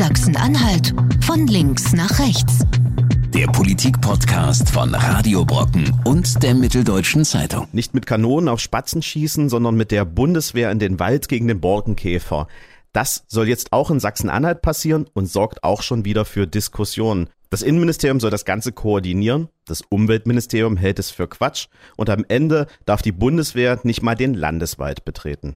Sachsen-Anhalt 0.00 0.94
von 1.20 1.46
links 1.46 1.92
nach 1.92 2.20
rechts. 2.20 2.60
Der 3.34 3.46
Politik-Podcast 3.48 4.70
von 4.70 4.94
Radio 4.94 5.44
Brocken 5.44 5.92
und 6.06 6.42
der 6.42 6.54
Mitteldeutschen 6.54 7.26
Zeitung. 7.26 7.68
Nicht 7.72 7.92
mit 7.92 8.06
Kanonen 8.06 8.48
auf 8.48 8.60
Spatzen 8.60 9.02
schießen, 9.02 9.50
sondern 9.50 9.76
mit 9.76 9.90
der 9.90 10.06
Bundeswehr 10.06 10.70
in 10.70 10.78
den 10.78 10.98
Wald 11.00 11.28
gegen 11.28 11.48
den 11.48 11.60
Borkenkäfer. 11.60 12.48
Das 12.94 13.24
soll 13.28 13.46
jetzt 13.46 13.74
auch 13.74 13.90
in 13.90 14.00
Sachsen-Anhalt 14.00 14.62
passieren 14.62 15.06
und 15.12 15.26
sorgt 15.26 15.64
auch 15.64 15.82
schon 15.82 16.06
wieder 16.06 16.24
für 16.24 16.46
Diskussionen. 16.46 17.28
Das 17.50 17.60
Innenministerium 17.60 18.20
soll 18.20 18.30
das 18.30 18.46
Ganze 18.46 18.72
koordinieren, 18.72 19.50
das 19.66 19.82
Umweltministerium 19.82 20.78
hält 20.78 20.98
es 20.98 21.10
für 21.10 21.28
Quatsch 21.28 21.66
und 21.98 22.08
am 22.08 22.24
Ende 22.26 22.68
darf 22.86 23.02
die 23.02 23.12
Bundeswehr 23.12 23.78
nicht 23.82 24.02
mal 24.02 24.14
den 24.14 24.32
Landeswald 24.32 25.04
betreten. 25.04 25.52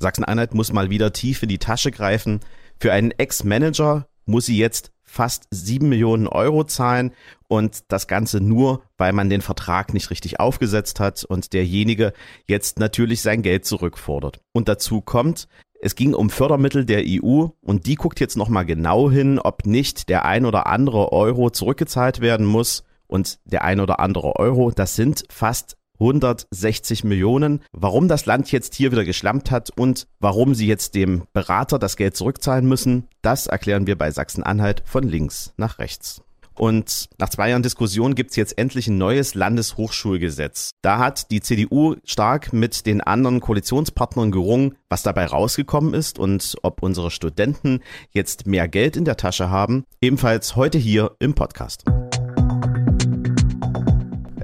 Sachsen-Anhalt 0.00 0.52
muss 0.52 0.70
mal 0.70 0.90
wieder 0.90 1.14
tief 1.14 1.42
in 1.42 1.48
die 1.48 1.58
Tasche 1.58 1.90
greifen. 1.90 2.40
Für 2.80 2.92
einen 2.92 3.12
Ex-Manager 3.12 4.06
muss 4.26 4.46
sie 4.46 4.56
jetzt 4.56 4.92
fast 5.02 5.46
sieben 5.50 5.88
Millionen 5.88 6.26
Euro 6.26 6.64
zahlen 6.64 7.12
und 7.46 7.84
das 7.88 8.08
Ganze 8.08 8.40
nur, 8.40 8.82
weil 8.98 9.12
man 9.12 9.30
den 9.30 9.42
Vertrag 9.42 9.94
nicht 9.94 10.10
richtig 10.10 10.40
aufgesetzt 10.40 10.98
hat 10.98 11.24
und 11.24 11.52
derjenige 11.52 12.12
jetzt 12.46 12.80
natürlich 12.80 13.22
sein 13.22 13.42
Geld 13.42 13.64
zurückfordert. 13.64 14.40
Und 14.52 14.68
dazu 14.68 15.00
kommt, 15.00 15.46
es 15.80 15.94
ging 15.94 16.14
um 16.14 16.30
Fördermittel 16.30 16.84
der 16.84 17.04
EU 17.06 17.48
und 17.60 17.86
die 17.86 17.94
guckt 17.94 18.18
jetzt 18.18 18.36
nochmal 18.36 18.64
genau 18.64 19.10
hin, 19.10 19.38
ob 19.38 19.66
nicht 19.66 20.08
der 20.08 20.24
ein 20.24 20.46
oder 20.46 20.66
andere 20.66 21.12
Euro 21.12 21.50
zurückgezahlt 21.50 22.20
werden 22.20 22.46
muss. 22.46 22.84
Und 23.06 23.38
der 23.44 23.62
ein 23.64 23.80
oder 23.80 24.00
andere 24.00 24.36
Euro, 24.36 24.70
das 24.70 24.96
sind 24.96 25.24
fast 25.28 25.76
160 26.00 27.04
Millionen. 27.04 27.62
Warum 27.72 28.08
das 28.08 28.26
Land 28.26 28.50
jetzt 28.52 28.74
hier 28.74 28.92
wieder 28.92 29.04
geschlampt 29.04 29.50
hat 29.50 29.70
und 29.70 30.06
warum 30.20 30.54
sie 30.54 30.66
jetzt 30.66 30.94
dem 30.94 31.24
Berater 31.32 31.78
das 31.78 31.96
Geld 31.96 32.16
zurückzahlen 32.16 32.66
müssen, 32.66 33.08
das 33.22 33.46
erklären 33.46 33.86
wir 33.86 33.96
bei 33.96 34.10
Sachsen-Anhalt 34.10 34.82
von 34.84 35.04
links 35.04 35.52
nach 35.56 35.78
rechts. 35.78 36.22
Und 36.56 37.08
nach 37.18 37.28
zwei 37.28 37.50
Jahren 37.50 37.62
Diskussion 37.62 38.14
gibt's 38.14 38.36
jetzt 38.36 38.56
endlich 38.58 38.86
ein 38.86 38.98
neues 38.98 39.34
Landeshochschulgesetz. 39.34 40.70
Da 40.82 40.98
hat 40.98 41.30
die 41.30 41.40
CDU 41.40 41.96
stark 42.04 42.52
mit 42.52 42.86
den 42.86 43.00
anderen 43.00 43.40
Koalitionspartnern 43.40 44.30
gerungen, 44.30 44.76
was 44.88 45.02
dabei 45.02 45.26
rausgekommen 45.26 45.94
ist 45.94 46.18
und 46.18 46.54
ob 46.62 46.82
unsere 46.82 47.10
Studenten 47.10 47.80
jetzt 48.10 48.46
mehr 48.46 48.68
Geld 48.68 48.96
in 48.96 49.04
der 49.04 49.16
Tasche 49.16 49.50
haben. 49.50 49.84
Ebenfalls 50.00 50.54
heute 50.54 50.78
hier 50.78 51.16
im 51.18 51.34
Podcast. 51.34 51.84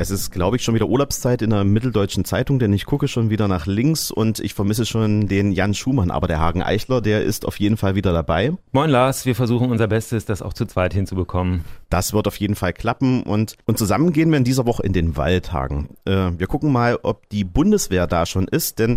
Es 0.00 0.10
ist, 0.10 0.30
glaube 0.30 0.56
ich, 0.56 0.62
schon 0.64 0.74
wieder 0.74 0.88
Urlaubszeit 0.88 1.42
in 1.42 1.50
der 1.50 1.62
Mitteldeutschen 1.62 2.24
Zeitung, 2.24 2.58
denn 2.58 2.72
ich 2.72 2.86
gucke 2.86 3.06
schon 3.06 3.28
wieder 3.28 3.48
nach 3.48 3.66
links 3.66 4.10
und 4.10 4.40
ich 4.40 4.54
vermisse 4.54 4.86
schon 4.86 5.28
den 5.28 5.52
Jan 5.52 5.74
Schumann. 5.74 6.10
Aber 6.10 6.26
der 6.26 6.40
Hagen 6.40 6.62
Eichler, 6.62 7.02
der 7.02 7.22
ist 7.22 7.44
auf 7.44 7.60
jeden 7.60 7.76
Fall 7.76 7.96
wieder 7.96 8.14
dabei. 8.14 8.54
Moin 8.72 8.88
Lars, 8.88 9.26
wir 9.26 9.34
versuchen 9.34 9.70
unser 9.70 9.88
Bestes, 9.88 10.24
das 10.24 10.40
auch 10.40 10.54
zu 10.54 10.64
zweit 10.64 10.94
hinzubekommen. 10.94 11.66
Das 11.90 12.14
wird 12.14 12.26
auf 12.28 12.36
jeden 12.36 12.54
Fall 12.54 12.72
klappen 12.72 13.24
und, 13.24 13.56
und 13.66 13.76
zusammen 13.76 14.14
gehen 14.14 14.30
wir 14.30 14.38
in 14.38 14.44
dieser 14.44 14.64
Woche 14.64 14.84
in 14.84 14.94
den 14.94 15.18
Wald, 15.18 15.52
Hagen. 15.52 15.90
Äh, 16.06 16.30
wir 16.38 16.46
gucken 16.46 16.72
mal, 16.72 16.98
ob 17.02 17.28
die 17.28 17.44
Bundeswehr 17.44 18.06
da 18.06 18.24
schon 18.24 18.48
ist, 18.48 18.78
denn 18.78 18.96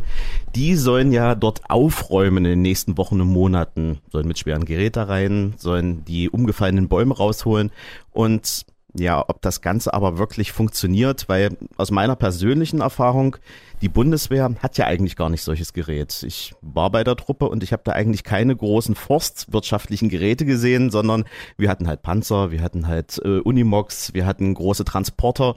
die 0.55 0.77
sollen 0.77 1.11
ja 1.11 1.35
dort 1.35 1.69
aufräumen 1.69 2.45
in 2.45 2.51
den 2.51 2.61
nächsten 2.61 2.97
Wochen 2.97 3.19
und 3.19 3.27
Monaten, 3.27 3.99
sollen 4.09 4.29
mit 4.29 4.39
schweren 4.39 4.63
Geräten 4.63 5.03
rein, 5.03 5.53
sollen 5.57 6.05
die 6.05 6.29
umgefallenen 6.29 6.87
Bäume 6.87 7.13
rausholen 7.13 7.71
und 8.11 8.65
ja, 8.95 9.23
ob 9.27 9.41
das 9.41 9.61
Ganze 9.61 9.93
aber 9.93 10.17
wirklich 10.17 10.51
funktioniert, 10.51 11.27
weil 11.27 11.57
aus 11.77 11.89
meiner 11.89 12.15
persönlichen 12.15 12.81
Erfahrung, 12.81 13.37
die 13.81 13.89
Bundeswehr 13.89 14.53
hat 14.59 14.77
ja 14.77 14.85
eigentlich 14.85 15.15
gar 15.15 15.29
nicht 15.29 15.41
solches 15.41 15.73
Gerät. 15.73 16.23
Ich 16.23 16.53
war 16.61 16.91
bei 16.91 17.03
der 17.03 17.15
Truppe 17.15 17.49
und 17.49 17.63
ich 17.63 17.73
habe 17.73 17.81
da 17.83 17.93
eigentlich 17.93 18.23
keine 18.23 18.55
großen 18.55 18.95
forstwirtschaftlichen 18.95 20.09
Geräte 20.09 20.45
gesehen, 20.45 20.91
sondern 20.91 21.25
wir 21.57 21.69
hatten 21.69 21.87
halt 21.87 22.03
Panzer, 22.03 22.51
wir 22.51 22.61
hatten 22.61 22.87
halt 22.87 23.19
äh, 23.25 23.39
Unimox, 23.39 24.13
wir 24.13 24.25
hatten 24.25 24.53
große 24.53 24.85
Transporter. 24.85 25.55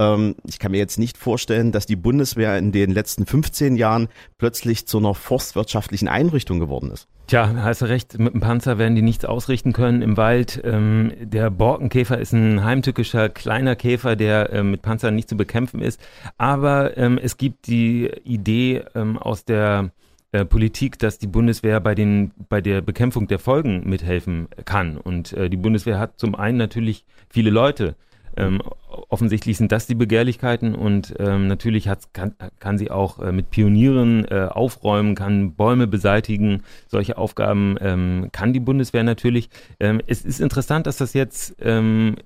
Ähm, 0.00 0.34
ich 0.46 0.58
kann 0.58 0.72
mir 0.72 0.78
jetzt 0.78 0.98
nicht 0.98 1.16
vorstellen, 1.16 1.72
dass 1.72 1.86
die 1.86 1.96
Bundeswehr 1.96 2.58
in 2.58 2.72
den 2.72 2.90
letzten 2.90 3.26
15 3.26 3.76
Jahren 3.76 4.08
plötzlich 4.38 4.86
zu 4.86 4.98
einer 4.98 5.14
forstwirtschaftlichen 5.14 6.08
Einrichtung 6.08 6.58
geworden 6.58 6.90
ist. 6.90 7.08
Tja, 7.26 7.54
hast 7.56 7.80
du 7.80 7.86
recht, 7.86 8.18
mit 8.18 8.34
dem 8.34 8.40
Panzer 8.40 8.76
werden 8.76 8.96
die 8.96 9.02
nichts 9.02 9.24
ausrichten 9.24 9.72
können 9.72 10.02
im 10.02 10.18
Wald. 10.18 10.60
Ähm, 10.62 11.12
der 11.20 11.50
Borkenkäfer 11.50 12.18
ist 12.18 12.32
ein 12.32 12.62
heimtückischer 12.62 13.30
kleiner 13.30 13.76
Käfer, 13.76 14.14
der 14.14 14.52
ähm, 14.52 14.72
mit 14.72 14.82
Panzern 14.82 15.14
nicht 15.14 15.30
zu 15.30 15.36
bekämpfen 15.36 15.80
ist. 15.80 15.98
Aber 16.36 16.98
ähm, 16.98 17.18
es 17.22 17.38
gibt 17.38 17.66
die 17.66 18.10
Idee 18.24 18.84
ähm, 18.94 19.16
aus 19.16 19.46
der 19.46 19.90
äh, 20.32 20.44
Politik, 20.44 20.98
dass 20.98 21.18
die 21.18 21.26
Bundeswehr 21.26 21.80
bei, 21.80 21.94
den, 21.94 22.32
bei 22.50 22.60
der 22.60 22.82
Bekämpfung 22.82 23.26
der 23.26 23.38
Folgen 23.38 23.88
mithelfen 23.88 24.48
kann. 24.66 24.98
Und 24.98 25.32
äh, 25.32 25.48
die 25.48 25.56
Bundeswehr 25.56 25.98
hat 25.98 26.18
zum 26.18 26.34
einen 26.34 26.58
natürlich 26.58 27.06
viele 27.30 27.50
Leute, 27.50 27.94
ähm, 28.36 28.62
offensichtlich 29.08 29.56
sind 29.56 29.72
das 29.72 29.86
die 29.86 29.94
Begehrlichkeiten 29.94 30.74
und 30.74 31.14
ähm, 31.18 31.46
natürlich 31.46 31.88
kann, 32.12 32.34
kann 32.58 32.78
sie 32.78 32.90
auch 32.90 33.18
äh, 33.20 33.32
mit 33.32 33.50
Pionieren 33.50 34.24
äh, 34.26 34.48
aufräumen, 34.50 35.14
kann 35.14 35.54
Bäume 35.54 35.86
beseitigen. 35.86 36.62
Solche 36.88 37.18
Aufgaben 37.18 37.76
ähm, 37.80 38.28
kann 38.32 38.52
die 38.52 38.60
Bundeswehr 38.60 39.04
natürlich. 39.04 39.50
Ähm, 39.80 40.00
es 40.06 40.24
ist 40.24 40.40
interessant, 40.40 40.86
dass 40.86 40.96
das 40.96 41.12
jetzt 41.12 41.56
ähm, 41.60 42.16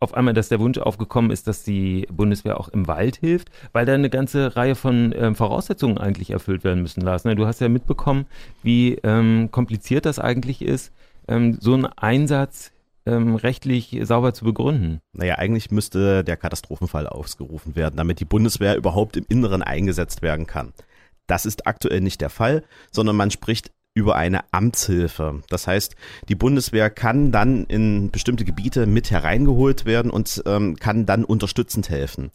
auf 0.00 0.14
einmal, 0.14 0.32
dass 0.32 0.48
der 0.48 0.60
Wunsch 0.60 0.78
aufgekommen 0.78 1.30
ist, 1.30 1.46
dass 1.46 1.62
die 1.62 2.06
Bundeswehr 2.10 2.58
auch 2.58 2.68
im 2.68 2.88
Wald 2.88 3.16
hilft, 3.16 3.50
weil 3.72 3.84
da 3.84 3.92
eine 3.92 4.08
ganze 4.08 4.56
Reihe 4.56 4.74
von 4.74 5.14
ähm, 5.16 5.34
Voraussetzungen 5.34 5.98
eigentlich 5.98 6.30
erfüllt 6.30 6.64
werden 6.64 6.80
müssen, 6.80 7.02
Lars. 7.02 7.24
Ne? 7.24 7.36
Du 7.36 7.46
hast 7.46 7.60
ja 7.60 7.68
mitbekommen, 7.68 8.24
wie 8.62 8.98
ähm, 9.04 9.50
kompliziert 9.50 10.06
das 10.06 10.18
eigentlich 10.18 10.62
ist, 10.62 10.92
ähm, 11.28 11.58
so 11.60 11.74
ein 11.74 11.84
Einsatz 11.84 12.72
ähm, 13.06 13.34
rechtlich 13.34 13.98
sauber 14.02 14.34
zu 14.34 14.44
begründen. 14.44 15.00
Naja, 15.12 15.36
eigentlich 15.36 15.70
müsste 15.70 16.24
der 16.24 16.36
Katastrophenfall 16.36 17.06
ausgerufen 17.06 17.76
werden, 17.76 17.96
damit 17.96 18.20
die 18.20 18.24
Bundeswehr 18.24 18.76
überhaupt 18.76 19.16
im 19.16 19.24
Inneren 19.28 19.62
eingesetzt 19.62 20.22
werden 20.22 20.46
kann. 20.46 20.72
Das 21.26 21.46
ist 21.46 21.66
aktuell 21.66 22.00
nicht 22.00 22.20
der 22.20 22.30
Fall, 22.30 22.64
sondern 22.90 23.16
man 23.16 23.30
spricht 23.30 23.70
über 24.00 24.16
eine 24.16 24.44
Amtshilfe. 24.50 25.42
Das 25.50 25.66
heißt, 25.66 25.94
die 26.28 26.34
Bundeswehr 26.34 26.88
kann 26.88 27.32
dann 27.32 27.64
in 27.66 28.10
bestimmte 28.10 28.46
Gebiete 28.46 28.86
mit 28.86 29.10
hereingeholt 29.10 29.84
werden 29.84 30.10
und 30.10 30.42
ähm, 30.46 30.76
kann 30.76 31.04
dann 31.04 31.24
unterstützend 31.24 31.90
helfen. 31.90 32.30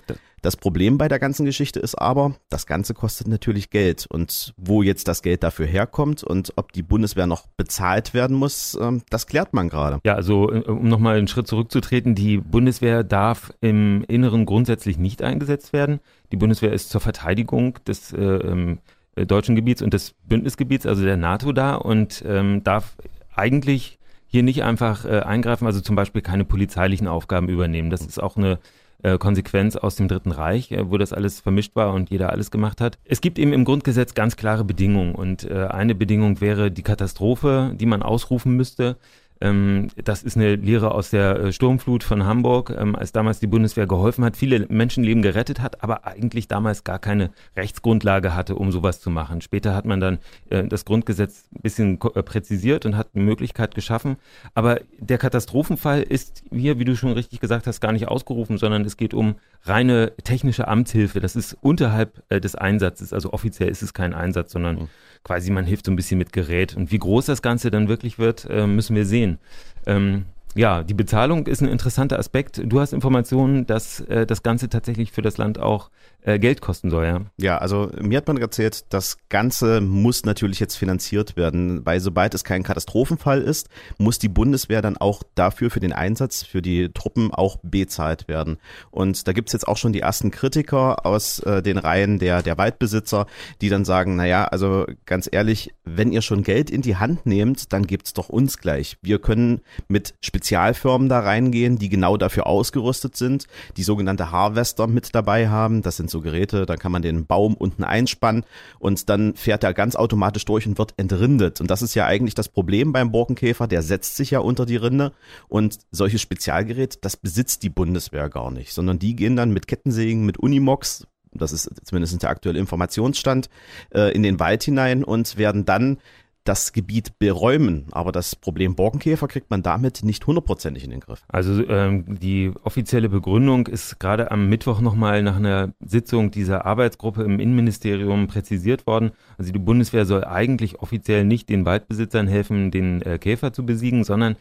Das 0.46 0.58
Problem 0.58 1.00
bei 1.00 1.08
der 1.08 1.18
ganzen 1.18 1.44
Geschichte 1.44 1.80
ist 1.80 1.96
aber, 1.96 2.36
das 2.50 2.68
Ganze 2.68 2.94
kostet 2.94 3.28
natürlich 3.28 3.72
Geld. 3.72 4.06
Und 4.08 4.54
wo 4.58 4.84
jetzt 4.84 5.08
das 5.08 5.24
Geld 5.24 5.42
dafür 5.42 5.66
herkommt 5.66 6.24
und 6.24 6.54
ob 6.56 6.72
die 6.72 6.84
Bundeswehr 6.84 7.26
noch 7.26 7.48
bezahlt 7.58 8.14
werden 8.14 8.38
muss, 8.38 8.78
ähm, 8.80 9.02
das 9.10 9.26
klärt 9.26 9.56
man 9.56 9.70
gerade. 9.70 10.00
Ja, 10.06 10.14
also 10.14 10.52
äh, 10.52 10.60
um 10.60 10.88
nochmal 10.88 11.18
einen 11.18 11.28
Schritt 11.28 11.48
zurückzutreten, 11.48 12.14
die 12.14 12.38
Bundeswehr 12.38 13.04
darf 13.04 13.54
im 13.60 14.04
Inneren 14.08 14.46
grundsätzlich 14.46 15.00
nicht 15.00 15.24
eingesetzt 15.24 15.74
werden. 15.74 16.00
Die 16.32 16.38
Bundeswehr 16.38 16.74
ist 16.74 16.92
zur 16.92 17.02
Verteidigung 17.02 17.80
des 17.88 18.14
äh, 18.14 18.22
ähm, 18.22 18.74
äh, 18.74 18.95
deutschen 19.16 19.56
Gebiets 19.56 19.82
und 19.82 19.94
des 19.94 20.14
Bündnisgebiets, 20.28 20.86
also 20.86 21.04
der 21.04 21.18
NATO 21.18 21.54
da 21.54 21.76
und 21.76 22.24
ähm, 22.28 22.64
darf 22.64 22.98
eigentlich 23.36 24.00
hier 24.28 24.44
nicht 24.44 24.64
einfach 24.64 25.06
äh, 25.06 25.20
eingreifen, 25.20 25.66
also 25.66 25.80
zum 25.82 25.96
Beispiel 25.96 26.22
keine 26.22 26.44
polizeilichen 26.44 27.08
Aufgaben 27.08 27.48
übernehmen. 27.48 27.90
Das 27.90 28.02
ist 28.02 28.22
auch 28.22 28.36
eine 28.36 28.60
äh, 29.04 29.18
Konsequenz 29.18 29.76
aus 29.76 29.96
dem 29.96 30.08
Dritten 30.08 30.32
Reich, 30.32 30.72
äh, 30.72 30.90
wo 30.90 30.98
das 30.98 31.14
alles 31.14 31.40
vermischt 31.40 31.76
war 31.76 31.94
und 31.94 32.10
jeder 32.10 32.32
alles 32.32 32.52
gemacht 32.52 32.82
hat. 32.82 32.98
Es 33.06 33.22
gibt 33.22 33.40
eben 33.40 33.54
im 33.54 33.64
Grundgesetz 33.64 34.14
ganz 34.14 34.36
klare 34.36 34.64
Bedingungen 34.64 35.16
und 35.16 35.50
äh, 35.50 35.68
eine 35.68 35.96
Bedingung 35.96 36.42
wäre 36.42 36.72
die 36.72 36.84
Katastrophe, 36.84 37.74
die 37.76 37.86
man 37.86 38.02
ausrufen 38.02 38.56
müsste. 38.56 38.98
Ähm, 39.42 39.90
das 39.96 40.24
ist 40.24 40.38
eine 40.38 40.56
Lehre 40.56 40.92
aus 40.92 41.10
der 41.10 41.36
äh, 41.36 41.52
Sturmflut 41.52 42.04
von 42.04 42.26
Hamburg, 42.26 42.74
ähm, 42.78 42.96
als 42.96 43.12
damals 43.12 43.40
die 43.40 43.48
Bundeswehr 43.48 43.86
geholfen 43.86 44.24
hat, 44.24 44.38
viele 44.38 44.66
Menschenleben 44.70 45.22
gerettet 45.22 45.60
hat, 45.60 45.84
aber 45.84 46.06
eigentlich 46.08 46.48
damals 46.48 46.84
gar 46.84 47.00
keine 47.00 47.32
Rechtsgrundlage 47.56 48.34
hatte, 48.34 48.56
um 48.56 48.72
sowas 48.72 49.02
zu 49.02 49.10
machen. 49.10 49.42
Später 49.42 49.76
hat 49.76 49.86
man 49.86 50.00
dann 50.00 50.20
äh, 50.50 50.64
das 50.64 50.86
Grundgesetz 50.86 51.48
ein 51.54 51.62
bisschen 51.62 52.00
äh, 52.16 52.24
präzisiert 52.24 52.86
und 52.86 52.96
hat 52.96 53.10
eine 53.14 53.24
Möglichkeit 53.24 53.76
geschaffen. 53.76 54.16
Aber 54.54 54.80
der 55.00 55.18
Katastrophenfall 55.18 56.02
ist 56.02 56.44
hier, 56.52 56.80
wie 56.80 56.86
du 56.86 56.96
schon 56.96 57.12
richtig 57.12 57.40
gesagt 57.42 57.68
hast, 57.68 57.82
gar 57.82 57.92
nicht 57.92 58.08
ausgerufen, 58.08 58.58
sondern 58.58 58.86
es 58.86 58.96
geht 58.96 59.14
um 59.14 59.36
reine 59.64 60.14
technische 60.24 60.68
Amtshilfe. 60.68 61.20
Das 61.20 61.36
ist 61.36 61.58
unterhalb 61.62 62.28
des 62.30 62.56
Einsatzes. 62.56 63.14
Also 63.14 63.34
offiziell 63.34 63.70
ist 63.70 63.82
es 63.82 63.94
kein 63.94 64.14
Einsatz, 64.14 64.52
sondern 64.52 64.76
mhm 64.76 64.88
quasi 65.26 65.52
man 65.52 65.66
hilft 65.66 65.88
so 65.88 65.92
ein 65.92 65.98
bisschen 65.98 66.20
mit 66.20 66.32
Gerät. 66.32 66.78
Und 66.78 66.92
wie 66.92 67.00
groß 67.00 67.26
das 67.26 67.42
Ganze 67.42 67.72
dann 67.72 67.90
wirklich 67.90 68.18
wird, 68.18 68.48
äh, 68.50 68.68
müssen 68.68 68.96
wir 68.96 69.06
sehen. 69.06 69.40
Ähm, 69.86 70.26
Ja, 70.58 70.84
die 70.84 70.94
Bezahlung 70.94 71.48
ist 71.48 71.62
ein 71.62 71.68
interessanter 71.68 72.18
Aspekt. 72.18 72.62
Du 72.64 72.80
hast 72.80 72.94
Informationen, 72.94 73.66
dass 73.66 74.00
äh, 74.00 74.26
das 74.26 74.42
Ganze 74.42 74.70
tatsächlich 74.70 75.12
für 75.12 75.22
das 75.22 75.38
Land 75.38 75.60
auch 75.60 75.90
äh, 76.26 76.40
Geld 76.40 76.62
kosten 76.62 76.90
soll, 76.90 77.06
ja? 77.06 77.22
Ja, 77.38 77.58
also 77.58 77.92
mir 78.02 78.18
hat 78.18 78.28
man 78.28 78.38
erzählt, 78.38 78.86
das 78.90 79.18
Ganze 79.30 79.80
muss 79.80 80.26
natürlich 80.26 80.60
jetzt 80.60 80.76
finanziert 80.76 81.38
werden, 81.38 81.86
weil 81.86 82.00
sobald 82.00 82.34
es 82.34 82.44
kein 82.44 82.64
Katastrophenfall 82.64 83.42
ist, 83.42 83.70
muss 83.98 84.18
die 84.18 84.30
Bundeswehr 84.30 84.82
dann 84.82 84.98
auch 84.98 85.24
dafür 85.36 85.70
für 85.70 85.80
den 85.80 85.94
Einsatz, 85.94 86.44
für 86.44 86.62
die 86.62 86.90
Truppen 86.90 87.32
auch 87.32 87.58
bezahlt 87.62 88.28
werden. 88.28 88.58
Und 88.92 89.28
da 89.28 89.34
gibt's 89.34 89.54
jetzt 89.54 89.68
auch 89.68 89.78
schon 89.78 89.94
die 89.94 90.00
ersten 90.00 90.32
Kritiker 90.32 91.06
aus 91.06 91.40
äh, 91.40 91.62
den 91.62 91.78
Reihen 91.78 92.18
der, 92.18 92.42
der 92.42 92.58
Waldbesitzer, 92.58 93.28
die 93.62 93.70
dann 93.70 93.86
sagen, 93.86 94.16
naja, 94.16 94.46
also 94.46 94.86
ganz 95.06 95.30
ehrlich, 95.32 95.76
wenn 95.84 96.12
ihr 96.12 96.22
schon 96.22 96.44
Geld 96.44 96.72
in 96.72 96.82
die 96.82 96.96
Hand 96.96 97.26
nehmt, 97.26 97.72
dann 97.72 97.86
gebt's 97.86 98.14
doch 98.14 98.30
uns 98.30 98.58
gleich. 98.58 98.98
Wir 99.02 99.20
können 99.20 99.62
mit 99.88 100.16
Spezialfirmen 100.46 101.10
da 101.10 101.22
reingehen, 101.22 101.80
die 101.80 101.90
genau 101.90 102.18
dafür 102.18 102.46
ausgerüstet 102.46 103.16
sind, 103.16 103.48
die 103.78 103.84
sogenannte 103.84 104.30
Harvester 104.30 104.86
mit 104.86 105.16
dabei 105.16 105.50
haben. 105.50 105.82
Das 105.82 105.98
sind 105.98 106.12
so 106.12 106.22
Geräte, 106.22 106.68
dann 106.68 106.78
kann 106.78 106.92
man 106.92 107.02
den 107.02 107.26
Baum 107.26 107.56
unten 107.56 107.84
einspannen 107.84 108.46
und 108.78 109.10
dann 109.10 109.34
fährt 109.34 109.64
er 109.64 109.74
ganz 109.74 109.96
automatisch 109.96 110.46
durch 110.46 110.68
und 110.68 110.78
wird 110.78 110.94
entrindet. 110.98 111.62
Und 111.62 111.72
das 111.72 111.82
ist 111.82 111.96
ja 111.96 112.06
eigentlich 112.06 112.36
das 112.36 112.48
Problem 112.48 112.94
beim 112.94 113.12
Borkenkäfer, 113.12 113.66
der 113.66 113.82
setzt 113.82 114.18
sich 114.18 114.30
ja 114.30 114.40
unter 114.40 114.68
die 114.68 114.76
Rinde 114.76 115.14
und 115.48 115.80
solches 115.90 116.22
Spezialgerät, 116.22 117.00
das 117.04 117.18
besitzt 117.18 117.64
die 117.64 117.70
Bundeswehr 117.70 118.30
gar 118.30 118.52
nicht, 118.52 118.72
sondern 118.72 119.00
die 119.00 119.16
gehen 119.16 119.36
dann 119.36 119.50
mit 119.50 119.66
Kettensägen, 119.66 120.28
mit 120.28 120.38
Unimox, 120.38 121.08
das 121.34 121.54
ist 121.54 121.72
zumindest 121.84 122.22
der 122.22 122.30
aktuelle 122.30 122.60
Informationsstand, 122.60 123.50
äh, 123.90 124.14
in 124.14 124.22
den 124.22 124.40
Wald 124.40 124.62
hinein 124.62 125.04
und 125.04 125.38
werden 125.38 125.66
dann 125.66 125.98
das 126.46 126.72
Gebiet 126.74 127.20
beräumen. 127.20 127.88
Aber 127.92 128.12
das 128.12 128.36
Problem 128.36 128.76
Borkenkäfer 128.76 129.28
kriegt 129.28 129.50
man 129.50 129.64
damit 129.64 130.04
nicht 130.04 130.26
hundertprozentig 130.26 130.84
in 130.84 130.92
den 130.92 131.00
Griff. 131.02 131.24
Also 131.28 131.68
ähm, 131.68 132.06
die 132.20 132.52
offizielle 132.64 133.10
Begründung 133.10 133.68
ist 133.68 134.00
gerade 134.00 134.32
am 134.32 134.48
Mittwoch 134.48 134.80
nochmal 134.80 135.24
nach 135.24 135.36
einer 135.36 135.74
Sitzung 135.84 136.32
dieser 136.32 136.66
Arbeitsgruppe 136.66 137.24
im 137.24 137.40
Innenministerium 137.40 138.28
präzisiert 138.28 138.88
worden. 138.88 139.12
Also 139.38 139.52
die 139.52 139.60
Bundeswehr 139.60 140.06
soll 140.06 140.24
eigentlich 140.24 140.80
offiziell 140.80 141.26
nicht 141.26 141.50
den 141.50 141.66
Waldbesitzern 141.66 142.28
helfen, 142.28 142.72
den 142.72 143.02
äh, 143.02 143.18
Käfer 143.18 143.52
zu 143.52 143.66
besiegen, 143.66 144.04
sondern 144.04 144.36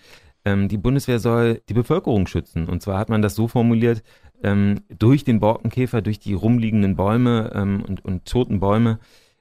ähm, 0.44 0.68
die 0.68 0.78
Bundeswehr 0.78 1.18
soll 1.18 1.62
die 1.68 1.74
Bevölkerung 1.74 2.26
schützen. 2.26 2.68
Und 2.68 2.82
zwar 2.82 2.98
hat 2.98 3.08
man 3.08 3.22
das 3.22 3.34
so 3.34 3.48
formuliert, 3.48 4.02
ähm, 4.42 4.82
durch 4.90 5.24
den 5.24 5.40
Borkenkäfer, 5.40 6.02
durch 6.02 6.20
die 6.20 6.34
rumliegenden 6.34 6.96
Bäume 6.96 7.50
ähm, 7.54 7.82
und, 7.88 8.04
und 8.04 8.26
toten 8.26 8.60
Bäume 8.60 8.98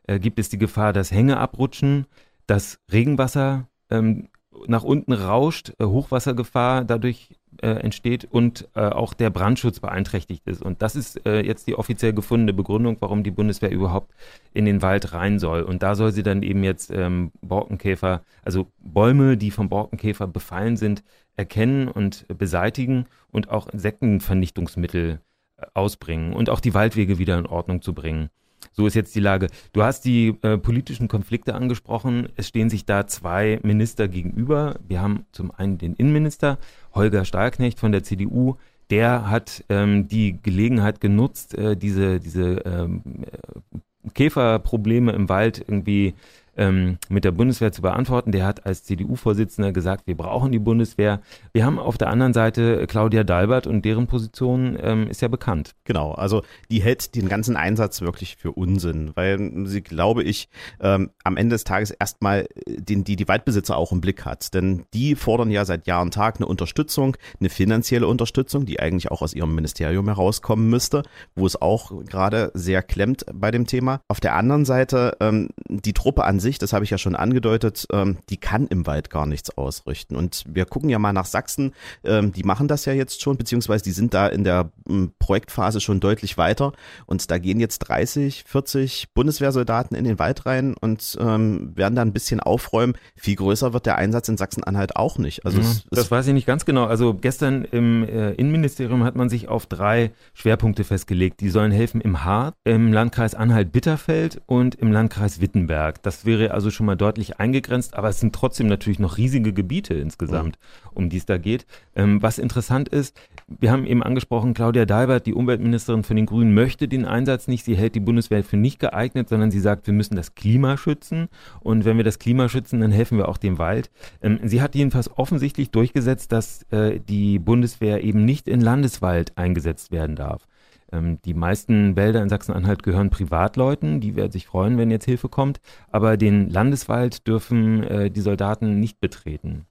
äh, 0.07 0.19
gibt 0.19 0.39
es 0.39 0.49
die 0.49 0.57
Gefahr, 0.57 0.93
dass 0.93 1.11
Hänge 1.11 1.37
abrutschen, 1.37 2.05
dass 2.47 2.79
Regenwasser 2.91 3.67
ähm, 3.89 4.29
nach 4.67 4.83
unten 4.83 5.13
rauscht, 5.13 5.73
äh, 5.79 5.85
Hochwassergefahr 5.85 6.85
dadurch 6.85 7.29
äh, 7.61 7.67
entsteht 7.67 8.25
und 8.25 8.67
äh, 8.75 8.81
auch 8.81 9.13
der 9.13 9.29
Brandschutz 9.29 9.79
beeinträchtigt 9.79 10.45
ist. 10.47 10.61
Und 10.61 10.81
das 10.81 10.95
ist 10.95 11.25
äh, 11.25 11.41
jetzt 11.41 11.67
die 11.67 11.75
offiziell 11.75 12.13
gefundene 12.13 12.53
Begründung, 12.53 12.97
warum 12.99 13.23
die 13.23 13.31
Bundeswehr 13.31 13.71
überhaupt 13.71 14.13
in 14.53 14.65
den 14.65 14.81
Wald 14.81 15.13
rein 15.13 15.39
soll. 15.39 15.63
Und 15.63 15.83
da 15.83 15.95
soll 15.95 16.11
sie 16.11 16.23
dann 16.23 16.43
eben 16.43 16.63
jetzt 16.63 16.91
ähm, 16.91 17.31
Borkenkäfer, 17.41 18.23
also 18.43 18.67
Bäume, 18.79 19.37
die 19.37 19.51
vom 19.51 19.69
Borkenkäfer 19.69 20.27
befallen 20.27 20.77
sind, 20.77 21.03
erkennen 21.35 21.87
und 21.87 22.25
beseitigen 22.37 23.05
und 23.31 23.49
auch 23.49 23.67
Insektenvernichtungsmittel 23.67 25.19
äh, 25.57 25.65
ausbringen 25.73 26.33
und 26.33 26.49
auch 26.49 26.59
die 26.59 26.73
Waldwege 26.73 27.17
wieder 27.17 27.37
in 27.37 27.45
Ordnung 27.45 27.81
zu 27.81 27.93
bringen. 27.93 28.29
So 28.71 28.87
ist 28.87 28.95
jetzt 28.95 29.15
die 29.15 29.19
Lage. 29.19 29.47
Du 29.73 29.83
hast 29.83 30.05
die 30.05 30.35
äh, 30.41 30.57
politischen 30.57 31.07
Konflikte 31.07 31.53
angesprochen. 31.55 32.29
Es 32.35 32.47
stehen 32.47 32.69
sich 32.69 32.85
da 32.85 33.07
zwei 33.07 33.59
Minister 33.63 34.07
gegenüber. 34.07 34.79
Wir 34.87 35.01
haben 35.01 35.25
zum 35.31 35.51
einen 35.51 35.77
den 35.77 35.93
Innenminister 35.93 36.57
Holger 36.93 37.25
Stahlknecht 37.25 37.79
von 37.79 37.91
der 37.91 38.03
CDU. 38.03 38.55
Der 38.89 39.29
hat 39.29 39.63
ähm, 39.69 40.07
die 40.07 40.39
Gelegenheit 40.41 41.01
genutzt, 41.01 41.57
äh, 41.57 41.75
diese, 41.75 42.19
diese 42.19 42.61
ähm, 42.65 43.01
äh, 43.05 44.09
Käferprobleme 44.13 45.11
im 45.13 45.29
Wald 45.29 45.59
irgendwie 45.59 46.13
ähm, 46.57 46.97
mit 47.09 47.23
der 47.25 47.31
Bundeswehr 47.31 47.71
zu 47.71 47.81
beantworten. 47.81 48.31
Der 48.31 48.45
hat 48.45 48.65
als 48.65 48.83
CDU-Vorsitzender 48.83 49.71
gesagt, 49.71 50.07
wir 50.07 50.15
brauchen 50.15 50.51
die 50.51 50.59
Bundeswehr. 50.59 51.21
Wir 51.53 51.65
haben 51.65 51.79
auf 51.79 51.97
der 51.97 52.09
anderen 52.09 52.33
Seite 52.33 52.85
Claudia 52.87 53.23
Dalbert 53.23 53.67
und 53.67 53.83
deren 53.85 54.07
Position 54.07 54.77
ähm, 54.81 55.07
ist 55.07 55.21
ja 55.21 55.27
bekannt. 55.27 55.75
Genau, 55.83 56.11
also 56.11 56.43
die 56.69 56.81
hält 56.81 57.15
den 57.15 57.29
ganzen 57.29 57.55
Einsatz 57.55 58.01
wirklich 58.01 58.35
für 58.35 58.51
Unsinn, 58.51 59.11
weil 59.15 59.65
sie, 59.65 59.81
glaube 59.81 60.23
ich, 60.23 60.49
ähm, 60.79 61.11
am 61.23 61.37
Ende 61.37 61.55
des 61.55 61.63
Tages 61.63 61.91
erstmal 61.91 62.47
den, 62.67 63.03
die, 63.03 63.15
die 63.15 63.27
Waldbesitzer 63.27 63.75
auch 63.75 63.91
im 63.91 64.01
Blick 64.01 64.25
hat. 64.25 64.53
Denn 64.53 64.85
die 64.93 65.15
fordern 65.15 65.49
ja 65.49 65.65
seit 65.65 65.87
Jahr 65.87 66.01
und 66.01 66.13
Tag 66.13 66.37
eine 66.37 66.45
Unterstützung, 66.45 67.17
eine 67.39 67.49
finanzielle 67.49 68.07
Unterstützung, 68.07 68.65
die 68.65 68.79
eigentlich 68.79 69.11
auch 69.11 69.21
aus 69.21 69.33
ihrem 69.33 69.55
Ministerium 69.55 70.07
herauskommen 70.07 70.69
müsste, 70.69 71.03
wo 71.35 71.45
es 71.45 71.61
auch 71.61 71.91
gerade 72.05 72.51
sehr 72.53 72.83
klemmt 72.83 73.25
bei 73.33 73.51
dem 73.51 73.65
Thema. 73.65 74.01
Auf 74.07 74.19
der 74.19 74.35
anderen 74.35 74.65
Seite 74.65 75.17
ähm, 75.19 75.49
die 75.67 75.93
Truppe 75.93 76.23
an 76.23 76.39
sich, 76.43 76.59
das 76.59 76.73
habe 76.73 76.85
ich 76.85 76.91
ja 76.91 76.99
schon 76.99 77.15
angedeutet, 77.15 77.87
ähm, 77.91 78.17
die 78.29 78.37
kann 78.37 78.67
im 78.67 78.85
Wald 78.85 79.09
gar 79.09 79.25
nichts 79.25 79.57
ausrichten. 79.57 80.15
Und 80.15 80.43
wir 80.47 80.65
gucken 80.65 80.89
ja 80.89 80.99
mal 80.99 81.13
nach 81.13 81.25
Sachsen, 81.25 81.73
ähm, 82.03 82.31
die 82.31 82.43
machen 82.43 82.67
das 82.67 82.85
ja 82.85 82.93
jetzt 82.93 83.21
schon, 83.21 83.37
beziehungsweise 83.37 83.83
die 83.83 83.91
sind 83.91 84.13
da 84.13 84.27
in 84.27 84.43
der 84.43 84.71
ähm, 84.87 85.11
Projektphase 85.17 85.81
schon 85.81 85.99
deutlich 85.99 86.37
weiter. 86.37 86.73
Und 87.07 87.31
da 87.31 87.39
gehen 87.39 87.59
jetzt 87.59 87.79
30, 87.79 88.43
40 88.45 89.13
Bundeswehrsoldaten 89.13 89.97
in 89.97 90.03
den 90.03 90.19
Wald 90.19 90.45
rein 90.45 90.75
und 90.79 91.17
ähm, 91.19 91.71
werden 91.75 91.95
da 91.95 92.01
ein 92.01 92.13
bisschen 92.13 92.39
aufräumen. 92.39 92.95
Viel 93.15 93.35
größer 93.35 93.73
wird 93.73 93.85
der 93.85 93.97
Einsatz 93.97 94.27
in 94.27 94.37
Sachsen-Anhalt 94.37 94.95
auch 94.95 95.17
nicht. 95.17 95.45
Also 95.45 95.59
ja, 95.59 95.63
es, 95.63 95.85
das 95.89 96.11
weiß 96.11 96.27
ich 96.27 96.33
nicht 96.33 96.45
ganz 96.45 96.65
genau. 96.65 96.85
Also 96.85 97.13
gestern 97.13 97.65
im 97.65 98.03
äh, 98.03 98.33
Innenministerium 98.33 99.03
hat 99.03 99.15
man 99.15 99.29
sich 99.29 99.47
auf 99.47 99.65
drei 99.65 100.11
Schwerpunkte 100.33 100.83
festgelegt. 100.83 101.39
Die 101.39 101.49
sollen 101.49 101.71
helfen 101.71 102.01
im 102.01 102.23
Hart, 102.23 102.55
im 102.63 102.91
Landkreis 102.91 103.35
Anhalt-Bitterfeld 103.35 104.41
und 104.45 104.75
im 104.75 104.91
Landkreis 104.91 105.41
Wittenberg. 105.41 106.01
Das 106.03 106.25
wäre 106.25 106.32
also 106.51 106.71
schon 106.71 106.85
mal 106.85 106.95
deutlich 106.95 107.39
eingegrenzt, 107.39 107.95
aber 107.95 108.09
es 108.09 108.19
sind 108.19 108.33
trotzdem 108.33 108.67
natürlich 108.67 108.99
noch 108.99 109.17
riesige 109.17 109.53
Gebiete 109.53 109.93
insgesamt, 109.93 110.57
um 110.93 111.09
die 111.09 111.17
es 111.17 111.25
da 111.25 111.37
geht. 111.37 111.65
Ähm, 111.95 112.21
was 112.21 112.37
interessant 112.37 112.89
ist, 112.89 113.19
wir 113.47 113.71
haben 113.71 113.85
eben 113.85 114.03
angesprochen, 114.03 114.53
Claudia 114.53 114.85
Dalbert, 114.85 115.25
die 115.25 115.33
Umweltministerin 115.33 116.03
von 116.03 116.15
den 116.15 116.25
Grünen, 116.25 116.53
möchte 116.53 116.87
den 116.87 117.05
Einsatz 117.05 117.47
nicht. 117.47 117.65
Sie 117.65 117.75
hält 117.75 117.95
die 117.95 117.99
Bundeswehr 117.99 118.43
für 118.43 118.57
nicht 118.57 118.79
geeignet, 118.79 119.29
sondern 119.29 119.51
sie 119.51 119.59
sagt, 119.59 119.87
wir 119.87 119.93
müssen 119.93 120.15
das 120.15 120.35
Klima 120.35 120.77
schützen. 120.77 121.29
Und 121.61 121.85
wenn 121.85 121.97
wir 121.97 122.03
das 122.03 122.19
Klima 122.19 122.49
schützen, 122.49 122.81
dann 122.81 122.91
helfen 122.91 123.17
wir 123.17 123.29
auch 123.29 123.37
dem 123.37 123.57
Wald. 123.57 123.91
Ähm, 124.21 124.39
sie 124.43 124.61
hat 124.61 124.75
jedenfalls 124.75 125.15
offensichtlich 125.17 125.71
durchgesetzt, 125.71 126.31
dass 126.31 126.63
äh, 126.71 126.99
die 126.99 127.39
Bundeswehr 127.39 128.03
eben 128.03 128.25
nicht 128.25 128.47
in 128.47 128.61
Landeswald 128.61 129.37
eingesetzt 129.37 129.91
werden 129.91 130.15
darf. 130.15 130.47
Ähm, 130.93 131.19
die 131.25 131.33
meisten 131.33 131.95
Wälder 131.95 132.21
in 132.21 132.29
Sachsen-Anhalt 132.29 132.83
gehören 132.83 133.09
Privatleuten, 133.09 133.99
die 133.99 134.15
werden 134.15 134.31
sich 134.31 134.45
freuen, 134.45 134.77
wenn 134.77 134.91
jetzt 134.91 135.05
Hilfe 135.05 135.27
kommt, 135.27 135.59
aber 135.91 136.17
den 136.17 136.49
Landeswald 136.49 137.27
dürfen 137.27 137.83
äh, 137.83 138.11
die 138.11 138.21
Soldaten 138.21 138.79
nicht 138.79 139.01
betreten. 139.01 139.65